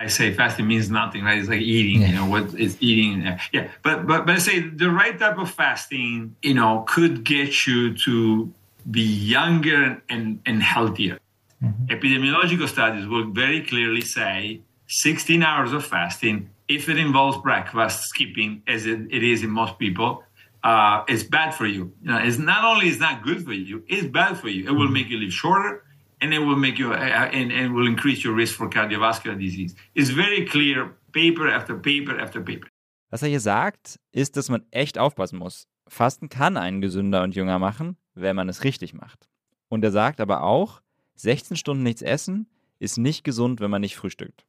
I 0.00 0.08
say 0.08 0.32
fasting 0.32 0.68
means 0.68 0.90
nothing, 0.90 1.24
right? 1.24 1.40
It's 1.40 1.48
like 1.48 1.60
eating, 1.60 2.02
you 2.02 2.12
know, 2.12 2.30
what 2.30 2.54
is 2.54 2.76
eating. 2.80 3.24
Yeah, 3.52 3.66
but, 3.82 4.06
but, 4.06 4.26
but 4.26 4.36
I 4.36 4.38
say 4.38 4.60
the 4.60 4.90
right 4.90 5.18
type 5.18 5.36
of 5.36 5.50
fasting, 5.50 6.36
you 6.40 6.54
know, 6.54 6.84
could 6.86 7.24
get 7.24 7.66
you 7.66 7.96
to 8.04 8.48
be 8.88 9.02
younger 9.02 10.00
and, 10.08 10.38
and 10.46 10.62
healthier. 10.62 11.18
Mm-hmm. 11.60 11.86
Epidemiological 11.86 12.68
studies 12.68 13.08
will 13.08 13.32
very 13.32 13.60
clearly 13.66 14.02
say 14.02 14.60
16 14.86 15.42
hours 15.42 15.72
of 15.72 15.84
fasting 15.84 16.48
if 16.70 16.88
it 16.88 16.98
involves 16.98 17.36
breakfast 17.38 18.04
skipping, 18.04 18.62
as 18.68 18.86
it, 18.86 19.00
it 19.10 19.22
is 19.24 19.42
in 19.42 19.50
most 19.50 19.78
people, 19.78 20.22
uh, 20.62 21.02
it's 21.08 21.24
bad 21.24 21.52
for 21.52 21.66
you. 21.66 21.92
you 22.00 22.10
know, 22.10 22.18
it's 22.18 22.38
not 22.38 22.64
only 22.64 22.86
is 22.88 23.00
not 23.00 23.22
good 23.24 23.44
for 23.44 23.52
you, 23.52 23.82
it's 23.88 24.06
bad 24.06 24.38
for 24.38 24.48
you. 24.48 24.68
It 24.68 24.74
will 24.78 24.88
make 24.88 25.08
you 25.08 25.18
live 25.18 25.32
shorter, 25.32 25.82
and 26.20 26.32
it 26.32 26.38
will 26.38 26.56
make 26.56 26.78
you 26.78 26.92
uh, 26.92 27.28
and, 27.38 27.50
and 27.50 27.74
will 27.74 27.88
increase 27.88 28.22
your 28.22 28.34
risk 28.34 28.54
for 28.54 28.68
cardiovascular 28.70 29.38
disease. 29.38 29.74
It's 29.96 30.10
very 30.10 30.46
clear, 30.46 30.94
paper 31.12 31.48
after 31.48 31.74
paper 31.76 32.18
after 32.20 32.40
paper. 32.40 32.68
Was 33.10 33.22
er 33.22 33.28
hier 33.28 33.40
sagt, 33.40 33.98
ist, 34.12 34.36
dass 34.36 34.48
man 34.48 34.62
echt 34.70 34.96
aufpassen 34.96 35.38
muss. 35.38 35.66
Fasten 35.88 36.28
kann 36.28 36.56
einen 36.56 36.80
gesünder 36.80 37.24
und 37.24 37.34
jünger 37.34 37.58
machen, 37.58 37.96
wenn 38.14 38.36
man 38.36 38.48
es 38.48 38.62
richtig 38.62 38.94
macht. 38.94 39.28
Und 39.68 39.82
er 39.82 39.90
sagt 39.90 40.20
aber 40.20 40.44
auch, 40.44 40.82
16 41.16 41.56
Stunden 41.56 41.82
nichts 41.82 42.02
essen 42.02 42.46
ist 42.78 42.96
nicht 42.96 43.24
gesund, 43.24 43.60
wenn 43.60 43.70
man 43.70 43.80
nicht 43.80 43.96
frühstückt. 43.96 44.46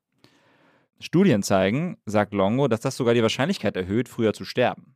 Studien 1.01 1.43
zeigen, 1.43 1.97
sagt 2.05 2.33
Longo, 2.33 2.67
dass 2.67 2.79
das 2.79 2.95
sogar 2.95 3.13
die 3.13 3.21
Wahrscheinlichkeit 3.21 3.75
erhöht, 3.75 4.07
früher 4.07 4.33
zu 4.33 4.45
sterben. 4.45 4.95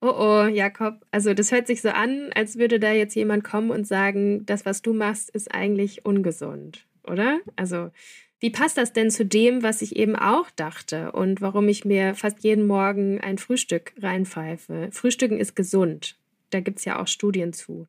Oh 0.00 0.14
oh, 0.18 0.46
Jakob, 0.46 1.06
also 1.12 1.32
das 1.32 1.50
hört 1.50 1.66
sich 1.66 1.80
so 1.80 1.88
an, 1.88 2.30
als 2.34 2.58
würde 2.58 2.78
da 2.78 2.92
jetzt 2.92 3.14
jemand 3.14 3.42
kommen 3.42 3.70
und 3.70 3.86
sagen, 3.86 4.44
das, 4.44 4.66
was 4.66 4.82
du 4.82 4.92
machst, 4.92 5.30
ist 5.30 5.54
eigentlich 5.54 6.04
ungesund, 6.04 6.86
oder? 7.04 7.40
Also, 7.56 7.90
wie 8.38 8.50
passt 8.50 8.76
das 8.76 8.92
denn 8.92 9.10
zu 9.10 9.24
dem, 9.24 9.62
was 9.62 9.80
ich 9.80 9.96
eben 9.96 10.16
auch 10.16 10.50
dachte 10.50 11.12
und 11.12 11.40
warum 11.40 11.68
ich 11.68 11.86
mir 11.86 12.14
fast 12.14 12.44
jeden 12.44 12.66
Morgen 12.66 13.18
ein 13.20 13.38
Frühstück 13.38 13.94
reinpfeife? 14.02 14.90
Frühstücken 14.92 15.38
ist 15.38 15.56
gesund. 15.56 16.18
Da 16.50 16.60
gibt 16.60 16.80
es 16.80 16.84
ja 16.84 17.00
auch 17.00 17.06
Studien 17.06 17.54
zu. 17.54 17.86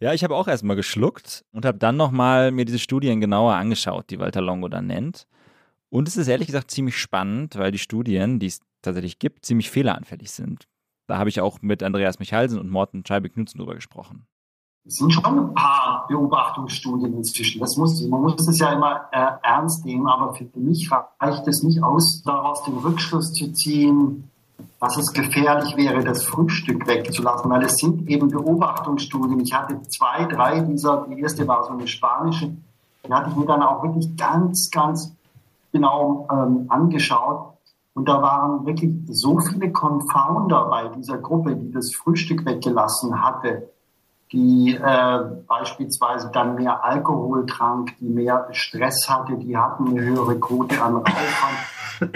Ja, 0.00 0.14
ich 0.14 0.24
habe 0.24 0.34
auch 0.34 0.48
erstmal 0.48 0.76
geschluckt 0.76 1.44
und 1.52 1.66
habe 1.66 1.76
dann 1.76 1.98
nochmal 1.98 2.50
mir 2.50 2.64
diese 2.64 2.78
Studien 2.78 3.20
genauer 3.20 3.52
angeschaut, 3.54 4.06
die 4.08 4.18
Walter 4.18 4.40
Longo 4.40 4.68
dann 4.68 4.86
nennt. 4.86 5.26
Und 5.92 6.08
es 6.08 6.16
ist 6.16 6.26
ehrlich 6.26 6.46
gesagt 6.46 6.70
ziemlich 6.70 6.96
spannend, 6.96 7.58
weil 7.58 7.70
die 7.70 7.78
Studien, 7.78 8.38
die 8.38 8.46
es 8.46 8.60
tatsächlich 8.80 9.18
gibt, 9.18 9.44
ziemlich 9.44 9.70
fehleranfällig 9.70 10.30
sind. 10.30 10.66
Da 11.06 11.18
habe 11.18 11.28
ich 11.28 11.42
auch 11.42 11.60
mit 11.60 11.82
Andreas 11.82 12.18
Michalsen 12.18 12.58
und 12.58 12.70
Morten 12.70 13.04
Scheibe-Knudsen 13.06 13.58
drüber 13.58 13.74
gesprochen. 13.74 14.24
Es 14.86 14.94
sind 14.94 15.12
schon 15.12 15.22
ein 15.26 15.54
paar 15.54 16.06
Beobachtungsstudien 16.08 17.12
inzwischen. 17.12 17.60
Das 17.60 17.76
muss, 17.76 18.00
man 18.08 18.22
muss 18.22 18.48
es 18.48 18.58
ja 18.58 18.72
immer 18.72 19.02
äh, 19.12 19.32
ernst 19.42 19.84
nehmen, 19.84 20.06
aber 20.06 20.32
für 20.32 20.48
mich 20.54 20.90
reicht 21.20 21.46
es 21.46 21.62
nicht 21.62 21.82
aus, 21.82 22.22
daraus 22.24 22.64
den 22.64 22.78
Rückschluss 22.78 23.30
zu 23.34 23.52
ziehen, 23.52 24.30
dass 24.80 24.96
es 24.96 25.12
gefährlich 25.12 25.76
wäre, 25.76 26.02
das 26.02 26.24
Frühstück 26.24 26.86
wegzulassen, 26.86 27.50
weil 27.50 27.64
es 27.64 27.76
sind 27.76 28.08
eben 28.08 28.28
Beobachtungsstudien. 28.28 29.40
Ich 29.40 29.52
hatte 29.52 29.78
zwei, 29.82 30.24
drei 30.24 30.60
dieser, 30.60 31.06
die 31.06 31.20
erste 31.20 31.46
war 31.46 31.64
so 31.64 31.72
eine 31.72 31.86
spanische, 31.86 32.50
die 33.06 33.12
hatte 33.12 33.28
ich 33.28 33.36
mir 33.36 33.46
dann 33.46 33.62
auch 33.62 33.82
wirklich 33.82 34.16
ganz, 34.16 34.70
ganz 34.72 35.12
genau 35.72 36.28
ähm, 36.30 36.66
angeschaut. 36.68 37.54
Und 37.94 38.08
da 38.08 38.22
waren 38.22 38.64
wirklich 38.64 38.94
so 39.08 39.38
viele 39.38 39.70
Confounder 39.72 40.64
bei 40.66 40.88
dieser 40.88 41.18
Gruppe, 41.18 41.56
die 41.56 41.70
das 41.70 41.94
Frühstück 41.94 42.46
weggelassen 42.46 43.22
hatte, 43.22 43.70
die 44.32 44.74
äh, 44.74 45.18
beispielsweise 45.46 46.30
dann 46.32 46.54
mehr 46.54 46.82
Alkohol 46.82 47.44
trank, 47.44 47.94
die 48.00 48.08
mehr 48.08 48.48
Stress 48.52 49.08
hatte, 49.10 49.36
die 49.36 49.56
hatten 49.56 49.88
eine 49.88 50.00
höhere 50.00 50.40
Quote 50.40 50.82
an 50.82 50.96
Rauchern. 50.96 52.10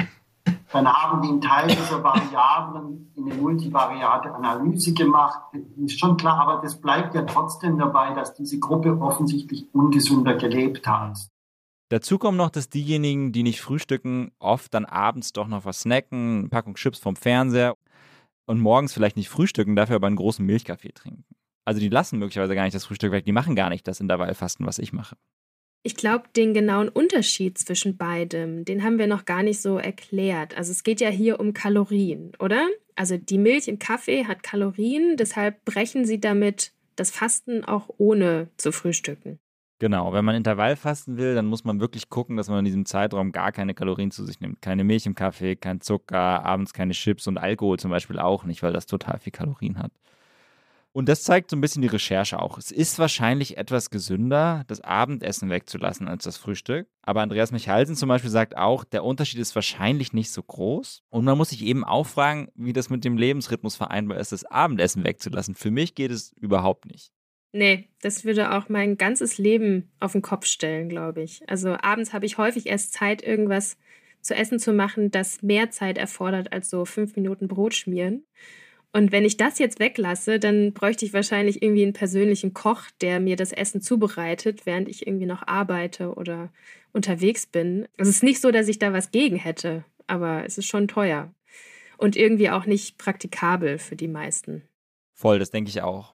Dann 0.73 0.89
haben 0.89 1.23
die 1.23 1.29
einen 1.29 1.41
Teil 1.41 1.69
dieser 1.69 2.03
Variablen 2.03 3.13
in 3.15 3.31
eine 3.31 3.41
multivariate 3.41 4.35
Analyse 4.35 4.95
gemacht. 4.95 5.41
Ist 5.77 5.99
schon 5.99 6.17
klar, 6.17 6.41
aber 6.41 6.63
das 6.63 6.81
bleibt 6.81 7.15
ja 7.15 7.23
trotzdem 7.23 7.79
dabei, 7.79 8.13
dass 8.15 8.35
diese 8.35 8.59
Gruppe 8.59 8.99
offensichtlich 9.01 9.67
ungesünder 9.73 10.35
gelebt 10.35 10.87
hat. 10.87 11.17
Dazu 11.89 12.19
kommt 12.19 12.37
noch, 12.37 12.51
dass 12.51 12.69
diejenigen, 12.69 13.33
die 13.33 13.45
nicht 13.45 13.61
frühstücken, 13.61 14.33
oft 14.39 14.75
dann 14.75 14.85
abends 14.85 15.33
doch 15.33 15.47
noch 15.47 15.65
was 15.65 15.81
snacken, 15.81 16.41
eine 16.41 16.49
Packung 16.49 16.75
Chips 16.75 16.99
vom 16.99 17.15
Fernseher 17.15 17.77
und 18.47 18.61
morgens 18.61 18.93
vielleicht 18.93 19.17
nicht 19.17 19.29
frühstücken, 19.29 19.77
dafür 19.77 19.97
aber 19.97 20.09
einen 20.09 20.17
großen 20.17 20.45
Milchkaffee 20.45 20.93
trinken. 20.93 21.25
Also 21.65 21.81
die 21.81 21.89
lassen 21.89 22.19
möglicherweise 22.19 22.55
gar 22.55 22.65
nicht 22.65 22.75
das 22.75 22.85
Frühstück 22.87 23.13
weg, 23.13 23.25
die 23.25 23.33
machen 23.33 23.57
gar 23.57 23.71
nicht 23.71 23.87
das 23.87 24.01
Intervallfasten, 24.01 24.67
was 24.67 24.79
ich 24.79 24.93
mache. 24.93 25.17
Ich 25.83 25.95
glaube, 25.95 26.25
den 26.35 26.53
genauen 26.53 26.89
Unterschied 26.89 27.59
zwischen 27.59 27.97
beidem, 27.97 28.65
den 28.65 28.83
haben 28.83 28.99
wir 28.99 29.07
noch 29.07 29.25
gar 29.25 29.45
nicht 29.45 29.61
so 29.61 29.79
erklärt. 29.79 30.57
Also 30.57 30.73
es 30.73 30.83
geht 30.83 31.01
ja 31.01 31.11
hier 31.11 31.39
um 31.39 31.53
Kalorien, 31.53 32.33
oder? 32.41 32.67
Also 32.97 33.17
die 33.17 33.39
Milch 33.39 33.69
im 33.69 33.79
Kaffee 33.79 34.27
hat 34.27 34.43
Kalorien, 34.43 35.17
deshalb 35.17 35.65
brechen 35.65 36.05
sie 36.05 36.19
damit 36.19 36.73
das 36.97 37.13
Fasten 37.13 37.65
auch 37.65 37.89
ohne 37.99 38.49
zu 38.57 38.73
frühstücken. 38.73 39.39
Genau, 39.79 40.15
wenn 40.15 40.25
man 40.25 40.35
Intervall 40.35 40.75
fasten 40.75 41.19
will, 41.19 41.35
dann 41.35 41.47
muss 41.47 41.65
man 41.65 41.81
wirklich 41.81 42.09
gucken, 42.09 42.39
dass 42.39 42.49
man 42.49 42.61
in 42.61 42.65
diesem 42.65 42.87
Zeitraum 42.87 43.31
gar 43.31 43.53
keine 43.53 43.75
Kalorien 43.75 44.11
zu 44.11 44.25
sich 44.25 44.41
nimmt. 44.41 44.63
Keine 44.63 44.85
Milch 44.85 45.05
im 45.05 45.15
Kaffee, 45.15 45.55
kein 45.55 45.83
Zucker, 45.83 46.45
abends 46.45 46.73
keine 46.73 46.95
Chips 46.95 47.27
und 47.27 47.37
Alkohol 47.37 47.79
zum 47.79 47.91
Beispiel 47.91 48.19
auch 48.19 48.45
nicht, 48.45 48.63
weil 48.63 48.73
das 48.73 48.87
total 48.87 49.19
viel 49.19 49.33
Kalorien 49.33 49.79
hat. 49.79 49.93
Und 50.97 51.11
das 51.11 51.25
zeigt 51.25 51.51
so 51.51 51.59
ein 51.59 51.61
bisschen 51.61 51.83
die 51.83 51.89
Recherche 51.89 52.41
auch. 52.41 52.57
Es 52.57 52.71
ist 52.71 52.99
wahrscheinlich 52.99 53.59
etwas 53.59 53.91
gesünder, 53.91 54.65
das 54.67 54.81
Abendessen 54.81 55.51
wegzulassen 55.51 56.09
als 56.09 56.25
das 56.25 56.39
Frühstück. 56.39 56.89
Aber 57.03 57.21
Andreas 57.21 57.53
Michalsen 57.53 57.97
zum 57.97 58.09
Beispiel 58.09 58.31
sagt 58.31 58.57
auch, 58.57 58.83
der 58.83 59.05
Unterschied 59.05 59.41
ist 59.41 59.55
wahrscheinlich 59.55 60.15
nicht 60.15 60.31
so 60.31 60.43
groß. 60.43 61.03
Und 61.11 61.27
man 61.27 61.37
muss 61.37 61.51
sich 61.51 61.63
eben 61.63 61.85
auch 61.85 62.07
fragen, 62.07 62.49
wie 62.55 62.73
das 62.73 62.89
mit 62.89 63.05
dem 63.05 63.19
Lebensrhythmus 63.19 63.77
vereinbar 63.77 64.17
ist, 64.17 64.33
das 64.33 64.47
Abendessen 64.47 65.05
wegzulassen. 65.05 65.55
Für 65.55 65.71
mich 65.71 65.95
geht 65.95 66.13
es 66.13 66.33
überhaupt 66.33 66.87
nicht. 66.87 67.13
Nee, 67.57 67.89
das 68.03 68.27
würde 68.27 68.53
auch 68.53 68.69
mein 68.69 68.99
ganzes 68.99 69.39
Leben 69.39 69.91
auf 69.99 70.13
den 70.13 70.21
Kopf 70.21 70.45
stellen, 70.45 70.91
glaube 70.91 71.23
ich. 71.23 71.41
Also 71.49 71.71
abends 71.81 72.13
habe 72.13 72.27
ich 72.27 72.37
häufig 72.37 72.67
erst 72.67 72.93
Zeit, 72.93 73.23
irgendwas 73.23 73.79
zu 74.21 74.35
essen 74.35 74.59
zu 74.59 74.75
machen, 74.75 75.11
das 75.11 75.41
mehr 75.41 75.71
Zeit 75.71 75.97
erfordert 75.97 76.53
als 76.53 76.69
so 76.69 76.85
fünf 76.85 77.17
Minuten 77.17 77.49
Brot 77.49 77.73
schmieren. 77.73 78.27
Und 78.93 79.11
wenn 79.11 79.25
ich 79.25 79.39
das 79.39 79.59
jetzt 79.59 79.81
weglasse, 79.81 80.39
dann 80.39 80.75
bräuchte 80.75 81.07
ich 81.07 81.15
wahrscheinlich 81.15 81.63
irgendwie 81.63 81.85
einen 81.85 81.95
persönlichen 81.95 82.53
Koch, 82.53 82.83
der 83.01 83.21
mir 83.21 83.37
das 83.37 83.53
Essen 83.53 83.81
zubereitet, 83.81 84.67
während 84.67 84.91
ich 84.91 85.07
irgendwie 85.07 85.27
noch 85.27 85.47
arbeite 85.47 86.13
oder 86.15 86.51
unterwegs 86.93 87.47
bin. 87.47 87.89
Es 87.97 88.09
ist 88.09 88.23
nicht 88.23 88.43
so, 88.43 88.51
dass 88.51 88.69
ich 88.69 88.79
da 88.79 88.93
was 88.93 89.13
gegen 89.13 89.37
hätte, 89.37 89.83
aber 90.07 90.45
es 90.45 90.59
ist 90.59 90.67
schon 90.67 90.89
teuer 90.89 91.33
und 91.97 92.17
irgendwie 92.17 92.51
auch 92.51 92.67
nicht 92.67 92.99
praktikabel 92.99 93.79
für 93.79 93.97
die 93.97 94.09
meisten. 94.09 94.63
Voll, 95.15 95.39
das 95.39 95.51
denke 95.51 95.71
ich 95.71 95.81
auch. 95.81 96.13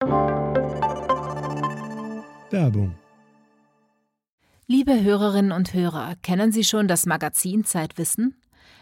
Werbung. 2.51 2.95
Liebe 4.67 5.01
Hörerinnen 5.01 5.51
und 5.51 5.73
Hörer, 5.73 6.15
kennen 6.21 6.51
Sie 6.51 6.63
schon 6.63 6.87
das 6.87 7.05
Magazin 7.05 7.65
Zeitwissen? 7.65 8.35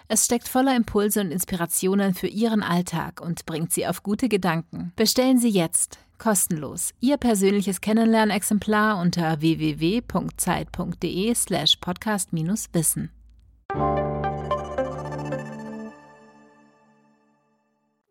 Es 0.10 0.26
steckt 0.26 0.48
voller 0.48 0.76
Impulse 0.76 1.22
und 1.22 1.32
Inspirationen 1.32 2.14
für 2.14 2.28
Ihren 2.28 2.62
Alltag 2.64 3.22
und 3.22 3.46
bringt 3.46 3.74
Sie 3.74 3.88
auf 3.88 4.04
gute 4.04 4.30
Gedanken. 4.30 4.94
Bestellen 4.96 5.38
Sie 5.38 5.50
jetzt 5.50 6.00
kostenlos 6.18 6.94
Ihr 7.00 7.18
persönliches 7.18 7.82
Kennenlernexemplar 7.82 9.00
unter 9.00 9.42
www.zeit.de/slash 9.42 11.76
podcast-wissen. 11.78 13.12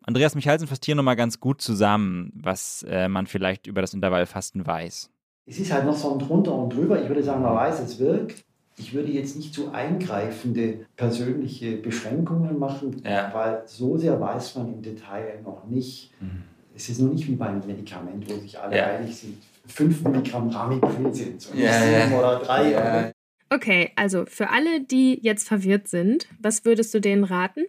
Andreas 0.03 0.35
Michalsen 0.35 0.67
fasst 0.67 0.85
hier 0.85 0.95
nochmal 0.95 1.17
ganz 1.17 1.39
gut 1.39 1.61
zusammen, 1.61 2.31
was 2.33 2.83
äh, 2.87 3.07
man 3.09 3.27
vielleicht 3.27 3.67
über 3.67 3.81
das 3.81 3.93
Intervallfasten 3.93 4.65
weiß. 4.65 5.11
Es 5.47 5.59
ist 5.59 5.71
halt 5.71 5.85
noch 5.85 5.95
so 5.95 6.13
ein 6.13 6.19
drunter 6.19 6.53
und 6.53 6.73
drüber. 6.73 7.01
Ich 7.01 7.07
würde 7.07 7.23
sagen, 7.23 7.41
man 7.41 7.55
weiß, 7.55 7.79
es 7.79 7.99
wirkt 7.99 8.43
ich 8.77 8.93
würde 8.93 9.11
jetzt 9.11 9.35
nicht 9.35 9.53
zu 9.53 9.71
eingreifende 9.71 10.85
persönliche 10.95 11.77
Beschränkungen 11.77 12.59
machen, 12.59 13.01
ja. 13.03 13.31
weil 13.33 13.63
so 13.65 13.97
sehr 13.97 14.19
weiß 14.21 14.55
man 14.55 14.75
im 14.75 14.81
Detail 14.83 15.41
noch 15.43 15.65
nicht. 15.65 16.11
Mhm. 16.21 16.43
Es 16.75 16.89
ist 16.89 17.01
noch 17.01 17.11
nicht 17.11 17.27
wie 17.27 17.35
beim 17.35 17.65
Medikament, 17.65 18.29
wo 18.29 18.35
sich 18.35 18.59
alle 18.59 18.77
ja. 18.77 18.85
einig 18.85 19.15
sind. 19.15 19.37
5 19.65 20.03
Milligramm 20.03 20.49
Ramiprin 20.49 21.11
sind 21.11 21.41
so 21.41 21.57
ja, 21.57 21.83
ja. 21.83 22.17
oder 22.17 22.39
3. 22.39 22.71
Ja. 22.71 23.11
Okay, 23.49 23.91
also 23.95 24.25
für 24.27 24.49
alle, 24.49 24.81
die 24.81 25.19
jetzt 25.23 25.47
verwirrt 25.47 25.87
sind, 25.87 26.27
was 26.39 26.63
würdest 26.63 26.93
du 26.93 27.01
denen 27.01 27.23
raten? 27.23 27.65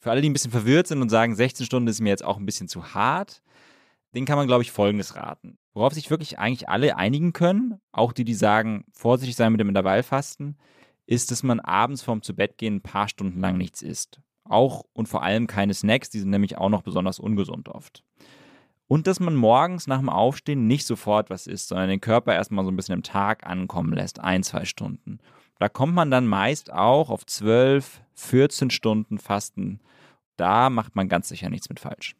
Für 0.00 0.10
alle, 0.10 0.20
die 0.20 0.28
ein 0.28 0.32
bisschen 0.34 0.50
verwirrt 0.50 0.86
sind 0.86 1.00
und 1.00 1.08
sagen, 1.08 1.34
16 1.34 1.64
Stunden 1.64 1.88
ist 1.88 2.00
mir 2.00 2.10
jetzt 2.10 2.24
auch 2.24 2.36
ein 2.36 2.44
bisschen 2.44 2.68
zu 2.68 2.92
hart, 2.94 3.40
den 4.14 4.24
kann 4.24 4.36
man, 4.36 4.46
glaube 4.46 4.62
ich, 4.62 4.70
Folgendes 4.70 5.16
raten. 5.16 5.58
Worauf 5.74 5.94
sich 5.94 6.10
wirklich 6.10 6.38
eigentlich 6.38 6.68
alle 6.68 6.96
einigen 6.96 7.32
können, 7.32 7.80
auch 7.92 8.12
die, 8.12 8.24
die 8.24 8.34
sagen, 8.34 8.84
vorsichtig 8.92 9.36
sein 9.36 9.52
mit 9.52 9.60
dem 9.60 9.68
Intervallfasten, 9.68 10.58
ist, 11.06 11.30
dass 11.30 11.42
man 11.42 11.60
abends 11.60 12.02
vorm 12.02 12.22
Zubettgehen 12.22 12.76
ein 12.76 12.82
paar 12.82 13.08
Stunden 13.08 13.40
lang 13.40 13.56
nichts 13.56 13.82
isst. 13.82 14.20
Auch 14.44 14.84
und 14.92 15.08
vor 15.08 15.22
allem 15.22 15.46
keine 15.46 15.74
Snacks, 15.74 16.10
die 16.10 16.18
sind 16.18 16.30
nämlich 16.30 16.58
auch 16.58 16.68
noch 16.68 16.82
besonders 16.82 17.18
ungesund 17.18 17.68
oft. 17.68 18.04
Und 18.86 19.06
dass 19.06 19.20
man 19.20 19.34
morgens 19.34 19.86
nach 19.86 19.98
dem 19.98 20.10
Aufstehen 20.10 20.66
nicht 20.66 20.86
sofort 20.86 21.30
was 21.30 21.46
isst, 21.46 21.68
sondern 21.68 21.88
den 21.88 22.00
Körper 22.00 22.34
erstmal 22.34 22.64
so 22.64 22.70
ein 22.70 22.76
bisschen 22.76 22.96
im 22.96 23.02
Tag 23.02 23.46
ankommen 23.46 23.94
lässt, 23.94 24.20
ein, 24.20 24.42
zwei 24.42 24.66
Stunden. 24.66 25.18
Da 25.58 25.68
kommt 25.68 25.94
man 25.94 26.10
dann 26.10 26.26
meist 26.26 26.72
auch 26.72 27.08
auf 27.08 27.24
12, 27.24 28.02
14 28.14 28.70
Stunden 28.70 29.18
Fasten. 29.18 29.80
Da 30.36 30.68
macht 30.68 30.96
man 30.96 31.08
ganz 31.08 31.28
sicher 31.28 31.48
nichts 31.48 31.68
mit 31.68 31.80
falsch. 31.80 32.16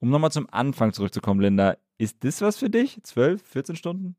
Um 0.00 0.10
nochmal 0.10 0.32
zum 0.32 0.48
Anfang 0.50 0.92
zurückzukommen, 0.92 1.40
Linda, 1.40 1.76
ist 1.98 2.22
das 2.24 2.40
was 2.40 2.58
für 2.58 2.70
dich? 2.70 2.98
12, 3.02 3.42
14 3.42 3.76
Stunden? 3.76 4.16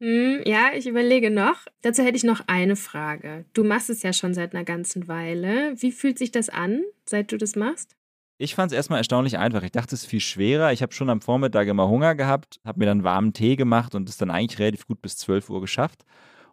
Hm, 0.00 0.42
ja, 0.44 0.70
ich 0.74 0.86
überlege 0.86 1.30
noch. 1.30 1.56
Dazu 1.82 2.02
hätte 2.02 2.16
ich 2.16 2.24
noch 2.24 2.42
eine 2.46 2.76
Frage. 2.76 3.46
Du 3.54 3.64
machst 3.64 3.88
es 3.88 4.02
ja 4.02 4.12
schon 4.12 4.34
seit 4.34 4.54
einer 4.54 4.64
ganzen 4.64 5.08
Weile. 5.08 5.74
Wie 5.80 5.90
fühlt 5.90 6.18
sich 6.18 6.30
das 6.30 6.48
an, 6.48 6.82
seit 7.06 7.32
du 7.32 7.38
das 7.38 7.56
machst? 7.56 7.96
Ich 8.38 8.54
fand 8.54 8.70
es 8.70 8.76
erstmal 8.76 8.98
erstaunlich 8.98 9.38
einfach. 9.38 9.62
Ich 9.62 9.72
dachte, 9.72 9.94
es 9.94 10.02
ist 10.02 10.10
viel 10.10 10.20
schwerer. 10.20 10.72
Ich 10.72 10.82
habe 10.82 10.92
schon 10.92 11.08
am 11.08 11.22
Vormittag 11.22 11.68
immer 11.68 11.88
Hunger 11.88 12.14
gehabt, 12.14 12.60
habe 12.64 12.80
mir 12.80 12.86
dann 12.86 13.02
warmen 13.02 13.32
Tee 13.32 13.56
gemacht 13.56 13.94
und 13.94 14.08
es 14.10 14.18
dann 14.18 14.30
eigentlich 14.30 14.58
relativ 14.58 14.86
gut 14.86 15.00
bis 15.00 15.16
12 15.16 15.48
Uhr 15.48 15.62
geschafft. 15.62 16.04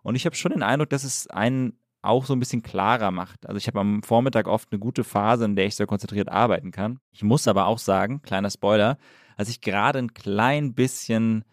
Und 0.02 0.16
ich 0.16 0.26
habe 0.26 0.36
schon 0.36 0.54
den 0.54 0.64
Eindruck, 0.64 0.90
dass 0.90 1.04
es 1.04 1.28
einen 1.28 1.78
auch 2.04 2.26
so 2.26 2.34
ein 2.34 2.40
bisschen 2.40 2.62
klarer 2.62 3.12
macht. 3.12 3.48
Also 3.48 3.58
ich 3.58 3.68
habe 3.68 3.80
am 3.80 4.04
Vormittag 4.04 4.48
oft 4.48 4.72
eine 4.72 4.80
gute 4.80 5.04
Phase, 5.04 5.46
in 5.46 5.56
der 5.56 5.66
ich 5.66 5.76
sehr 5.76 5.88
konzentriert 5.88 6.30
arbeiten 6.30 6.72
kann. 6.72 7.00
Ich 7.12 7.24
muss 7.24 7.48
aber 7.48 7.68
auch 7.68 7.80
sagen, 7.80 8.22
kleiner 8.22 8.50
Spoiler, 8.50 8.98
als 9.38 9.50
ich 9.50 9.62
gerade 9.62 10.00
ein 10.00 10.14
klein 10.14 10.74
bisschen 10.74 11.46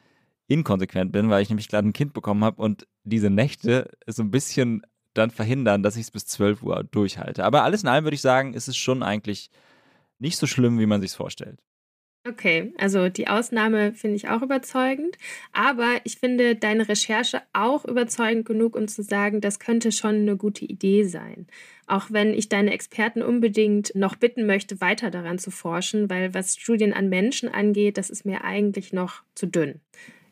inkonsequent 0.48 1.12
bin, 1.12 1.30
weil 1.30 1.42
ich 1.42 1.48
nämlich 1.48 1.68
gerade 1.68 1.88
ein 1.88 1.92
Kind 1.92 2.12
bekommen 2.12 2.44
habe 2.44 2.60
und 2.60 2.86
diese 3.04 3.30
Nächte 3.30 3.90
so 4.06 4.22
ein 4.22 4.30
bisschen 4.30 4.82
dann 5.14 5.30
verhindern, 5.30 5.82
dass 5.82 5.96
ich 5.96 6.02
es 6.02 6.10
bis 6.10 6.26
12 6.26 6.62
Uhr 6.62 6.84
durchhalte. 6.84 7.44
Aber 7.44 7.62
alles 7.62 7.82
in 7.82 7.88
allem 7.88 8.04
würde 8.04 8.16
ich 8.16 8.20
sagen, 8.20 8.54
ist 8.54 8.68
es 8.68 8.76
schon 8.76 9.02
eigentlich 9.02 9.50
nicht 10.18 10.36
so 10.36 10.46
schlimm, 10.46 10.78
wie 10.78 10.86
man 10.86 11.00
sich 11.00 11.12
vorstellt. 11.12 11.60
Okay, 12.28 12.74
also 12.76 13.08
die 13.08 13.28
Ausnahme 13.28 13.94
finde 13.94 14.16
ich 14.16 14.28
auch 14.28 14.42
überzeugend, 14.42 15.16
aber 15.52 16.00
ich 16.04 16.18
finde 16.18 16.54
deine 16.54 16.86
Recherche 16.86 17.40
auch 17.54 17.86
überzeugend 17.86 18.44
genug, 18.44 18.76
um 18.76 18.88
zu 18.88 19.02
sagen, 19.02 19.40
das 19.40 19.58
könnte 19.58 19.90
schon 19.90 20.16
eine 20.16 20.36
gute 20.36 20.66
Idee 20.66 21.04
sein. 21.04 21.46
Auch 21.86 22.10
wenn 22.10 22.34
ich 22.34 22.50
deine 22.50 22.74
Experten 22.74 23.22
unbedingt 23.22 23.94
noch 23.94 24.16
bitten 24.16 24.44
möchte, 24.44 24.82
weiter 24.82 25.10
daran 25.10 25.38
zu 25.38 25.50
forschen, 25.50 26.10
weil 26.10 26.34
was 26.34 26.56
Studien 26.58 26.92
an 26.92 27.08
Menschen 27.08 27.48
angeht, 27.48 27.96
das 27.96 28.10
ist 28.10 28.26
mir 28.26 28.44
eigentlich 28.44 28.92
noch 28.92 29.22
zu 29.34 29.46
dünn. 29.46 29.80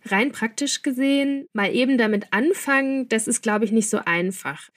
Rein 0.05 0.31
praktisch 0.31 0.83
gesehen, 0.83 1.48
mal 1.55 1.74
eben 1.74 1.96
damit 1.96 2.27
anfangen, 2.33 3.09
das 3.09 3.27
ist, 3.27 3.42
glaube 3.42 3.64
ich, 3.64 3.72
nicht 3.72 3.88
so 3.88 3.98
einfach. 4.05 4.68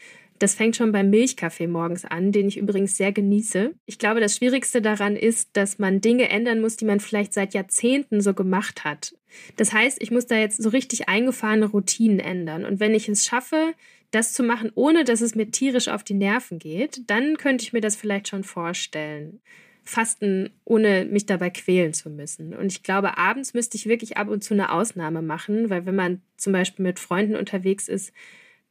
Das 0.42 0.56
fängt 0.56 0.76
schon 0.76 0.92
beim 0.92 1.12
Milchkaffee 1.12 1.68
morgens 1.68 2.04
an, 2.04 2.32
den 2.32 2.48
ich 2.48 2.58
übrigens 2.58 2.98
sehr 2.98 3.12
genieße. 3.12 3.76
Ich 3.86 4.00
glaube, 4.00 4.22
das 4.22 4.38
Schwierigste 4.38 4.82
daran 4.82 5.16
ist, 5.16 5.50
dass 5.54 5.78
man 5.78 6.02
Dinge 6.02 6.30
ändern 6.30 6.62
muss, 6.62 6.78
die 6.78 6.86
man 6.86 7.00
vielleicht 7.00 7.34
seit 7.34 7.54
Jahrzehnten 7.54 8.22
so 8.22 8.34
gemacht 8.34 8.84
hat. 8.84 9.14
Das 9.58 9.72
heißt, 9.72 10.02
ich 10.02 10.10
muss 10.10 10.26
da 10.26 10.36
jetzt 10.36 10.60
so 10.60 10.70
richtig 10.70 11.08
eingefahrene 11.08 11.68
Routinen 11.68 12.20
ändern. 12.20 12.66
Und 12.66 12.80
wenn 12.80 12.96
ich 12.96 13.08
es 13.08 13.24
schaffe, 13.24 13.76
das 14.10 14.34
zu 14.34 14.42
machen, 14.42 14.72
ohne 14.74 15.04
dass 15.04 15.22
es 15.22 15.36
mir 15.36 15.52
tierisch 15.52 15.90
auf 15.90 16.04
die 16.04 16.16
Nerven 16.16 16.58
geht, 16.58 17.04
dann 17.06 17.38
könnte 17.38 17.64
ich 17.64 17.72
mir 17.72 17.82
das 17.82 17.96
vielleicht 17.96 18.28
schon 18.28 18.44
vorstellen. 18.44 19.42
Fasten, 19.84 20.50
ohne 20.66 21.06
mich 21.06 21.28
dabei 21.28 21.52
quälen 21.52 21.94
zu 21.94 22.10
müssen. 22.10 22.56
Und 22.56 22.72
ich 22.72 22.82
glaube, 22.82 23.20
abends 23.20 23.54
müsste 23.54 23.78
ich 23.78 23.86
wirklich 23.86 24.18
ab 24.18 24.28
und 24.28 24.44
zu 24.44 24.56
eine 24.56 24.72
Ausnahme 24.72 25.22
machen, 25.22 25.70
weil 25.70 25.86
wenn 25.86 25.96
man 25.96 26.22
zum 26.36 26.52
Beispiel 26.52 26.82
mit 26.82 26.98
Freunden 26.98 27.36
unterwegs 27.36 27.88
ist, 27.88 28.12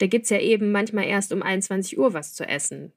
da 0.01 0.07
gibt 0.07 0.25
es 0.25 0.31
ja 0.31 0.39
eben 0.39 0.73
manchmal 0.73 1.05
erst 1.05 1.33
um 1.33 1.43
21 1.43 1.99
Uhr 1.99 2.15
was 2.15 2.35
zu 2.35 2.49
essen. 2.49 2.93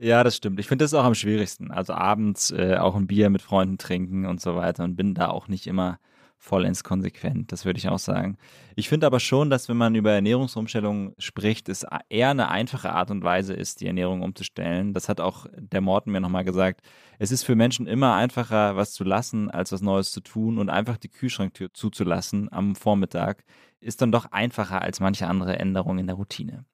Ja, 0.00 0.22
das 0.24 0.36
stimmt. 0.36 0.60
Ich 0.60 0.66
finde 0.66 0.84
das 0.84 0.94
auch 0.94 1.04
am 1.04 1.14
schwierigsten. 1.14 1.70
Also 1.70 1.92
abends 1.92 2.50
äh, 2.52 2.76
auch 2.76 2.94
ein 2.94 3.06
Bier 3.06 3.30
mit 3.30 3.42
Freunden 3.42 3.78
trinken 3.78 4.26
und 4.26 4.40
so 4.40 4.54
weiter 4.54 4.84
und 4.84 4.96
bin 4.96 5.14
da 5.14 5.28
auch 5.28 5.48
nicht 5.48 5.66
immer 5.66 5.98
vollends 6.38 6.84
konsequent. 6.84 7.50
Das 7.52 7.64
würde 7.64 7.78
ich 7.78 7.88
auch 7.88 7.98
sagen. 7.98 8.38
Ich 8.76 8.88
finde 8.88 9.06
aber 9.06 9.20
schon, 9.20 9.50
dass 9.50 9.68
wenn 9.68 9.76
man 9.76 9.94
über 9.96 10.12
Ernährungsumstellung 10.12 11.14
spricht, 11.18 11.68
es 11.68 11.84
eher 12.08 12.30
eine 12.30 12.48
einfache 12.48 12.92
Art 12.92 13.10
und 13.10 13.24
Weise 13.24 13.54
ist, 13.54 13.80
die 13.80 13.86
Ernährung 13.86 14.22
umzustellen. 14.22 14.94
Das 14.94 15.08
hat 15.08 15.20
auch 15.20 15.46
der 15.56 15.80
Morten 15.80 16.12
mir 16.12 16.20
nochmal 16.20 16.44
gesagt. 16.44 16.80
Es 17.18 17.32
ist 17.32 17.42
für 17.42 17.56
Menschen 17.56 17.86
immer 17.86 18.14
einfacher, 18.14 18.76
was 18.76 18.92
zu 18.92 19.04
lassen, 19.04 19.50
als 19.50 19.72
was 19.72 19.82
Neues 19.82 20.12
zu 20.12 20.20
tun 20.20 20.58
und 20.58 20.70
einfach 20.70 20.96
die 20.96 21.10
Kühlschranktür 21.10 21.74
zuzulassen 21.74 22.50
am 22.52 22.76
Vormittag 22.76 23.44
ist 23.80 24.00
dann 24.00 24.12
doch 24.12 24.32
einfacher 24.32 24.82
als 24.82 25.00
manche 25.00 25.26
andere 25.26 25.58
Änderungen 25.58 26.00
in 26.00 26.06
der 26.06 26.16
Routine. 26.16 26.64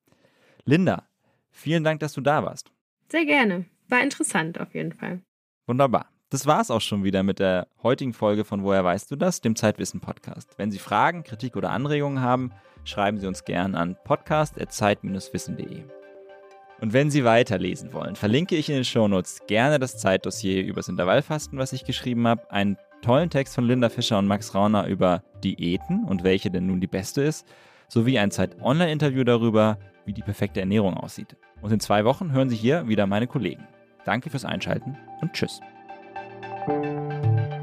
Linda, 0.65 1.09
vielen 1.51 1.85
Dank, 1.85 2.01
dass 2.01 2.13
du 2.13 2.21
da 2.21 2.45
warst. 2.45 2.71
Sehr 3.11 3.27
gerne. 3.27 3.67
War 3.89 4.03
interessant 4.03 4.61
auf 4.61 4.75
jeden 4.75 4.93
Fall. 4.93 5.21
Wunderbar. 5.67 6.14
Das 6.35 6.49
war 6.49 6.61
es 6.61 6.73
auch 6.73 6.81
schon 6.81 7.05
wieder 7.05 7.23
mit 7.23 7.39
der 7.39 7.69
heutigen 7.85 8.13
Folge 8.13 8.45
von 8.45 8.65
Woher 8.65 8.83
weißt 8.83 9.09
du 9.09 9.15
das, 9.15 9.41
dem 9.41 9.55
Zeitwissen-Podcast. 9.55 10.59
Wenn 10.59 10.73
Sie 10.73 10.81
Fragen, 10.81 11.23
Kritik 11.23 11.55
oder 11.55 11.71
Anregungen 11.71 12.23
haben, 12.23 12.51
schreiben 12.83 13.21
Sie 13.21 13.29
uns 13.29 13.45
gern 13.45 13.77
an 13.77 13.97
podcast.zeit-wissen.de. 14.03 15.85
Und 16.81 16.93
wenn 16.93 17.13
Sie 17.13 17.25
weiterlesen 17.25 17.93
wollen, 17.93 18.17
verlinke 18.17 18.57
ich 18.57 18.69
in 18.69 18.75
den 18.75 18.85
Shownotes 18.85 19.43
gerne 19.47 19.79
das 19.79 19.97
Zeitdossier 19.97 20.65
übers 20.65 20.89
Intervallfasten, 20.89 21.57
was 21.57 21.73
ich 21.73 21.85
geschrieben 21.85 22.27
habe, 22.27 22.51
einen 22.51 22.79
tollen 23.01 23.31
Text 23.31 23.55
von 23.55 23.65
Linda 23.65 23.89
Fischer 23.89 24.19
und 24.19 24.27
Max 24.27 24.57
Rauner 24.57 24.89
über 24.89 25.23
Diäten 25.45 26.03
und 26.03 26.25
welche 26.25 26.51
denn 26.51 26.67
nun 26.67 26.81
die 26.81 26.89
beste 26.89 27.23
ist, 27.23 27.47
sowie 27.87 28.19
ein 28.19 28.33
Zeit-Online-Interview 28.33 29.23
darüber, 29.23 29.79
wie 30.05 30.13
die 30.13 30.23
perfekte 30.23 30.59
Ernährung 30.59 30.95
aussieht. 30.95 31.37
Und 31.63 31.71
in 31.71 31.79
zwei 31.79 32.05
Wochen 32.05 32.33
hören 32.33 32.51
Sie 32.51 32.57
hier 32.57 32.89
wieder 32.89 33.07
meine 33.07 33.29
Kollegen. 33.29 33.69
Danke 34.05 34.31
fürs 34.31 34.45
Einschalten 34.45 34.99
und 35.21 35.33
tschüss. 35.33 35.61
thank 36.67 36.85
you 36.85 37.54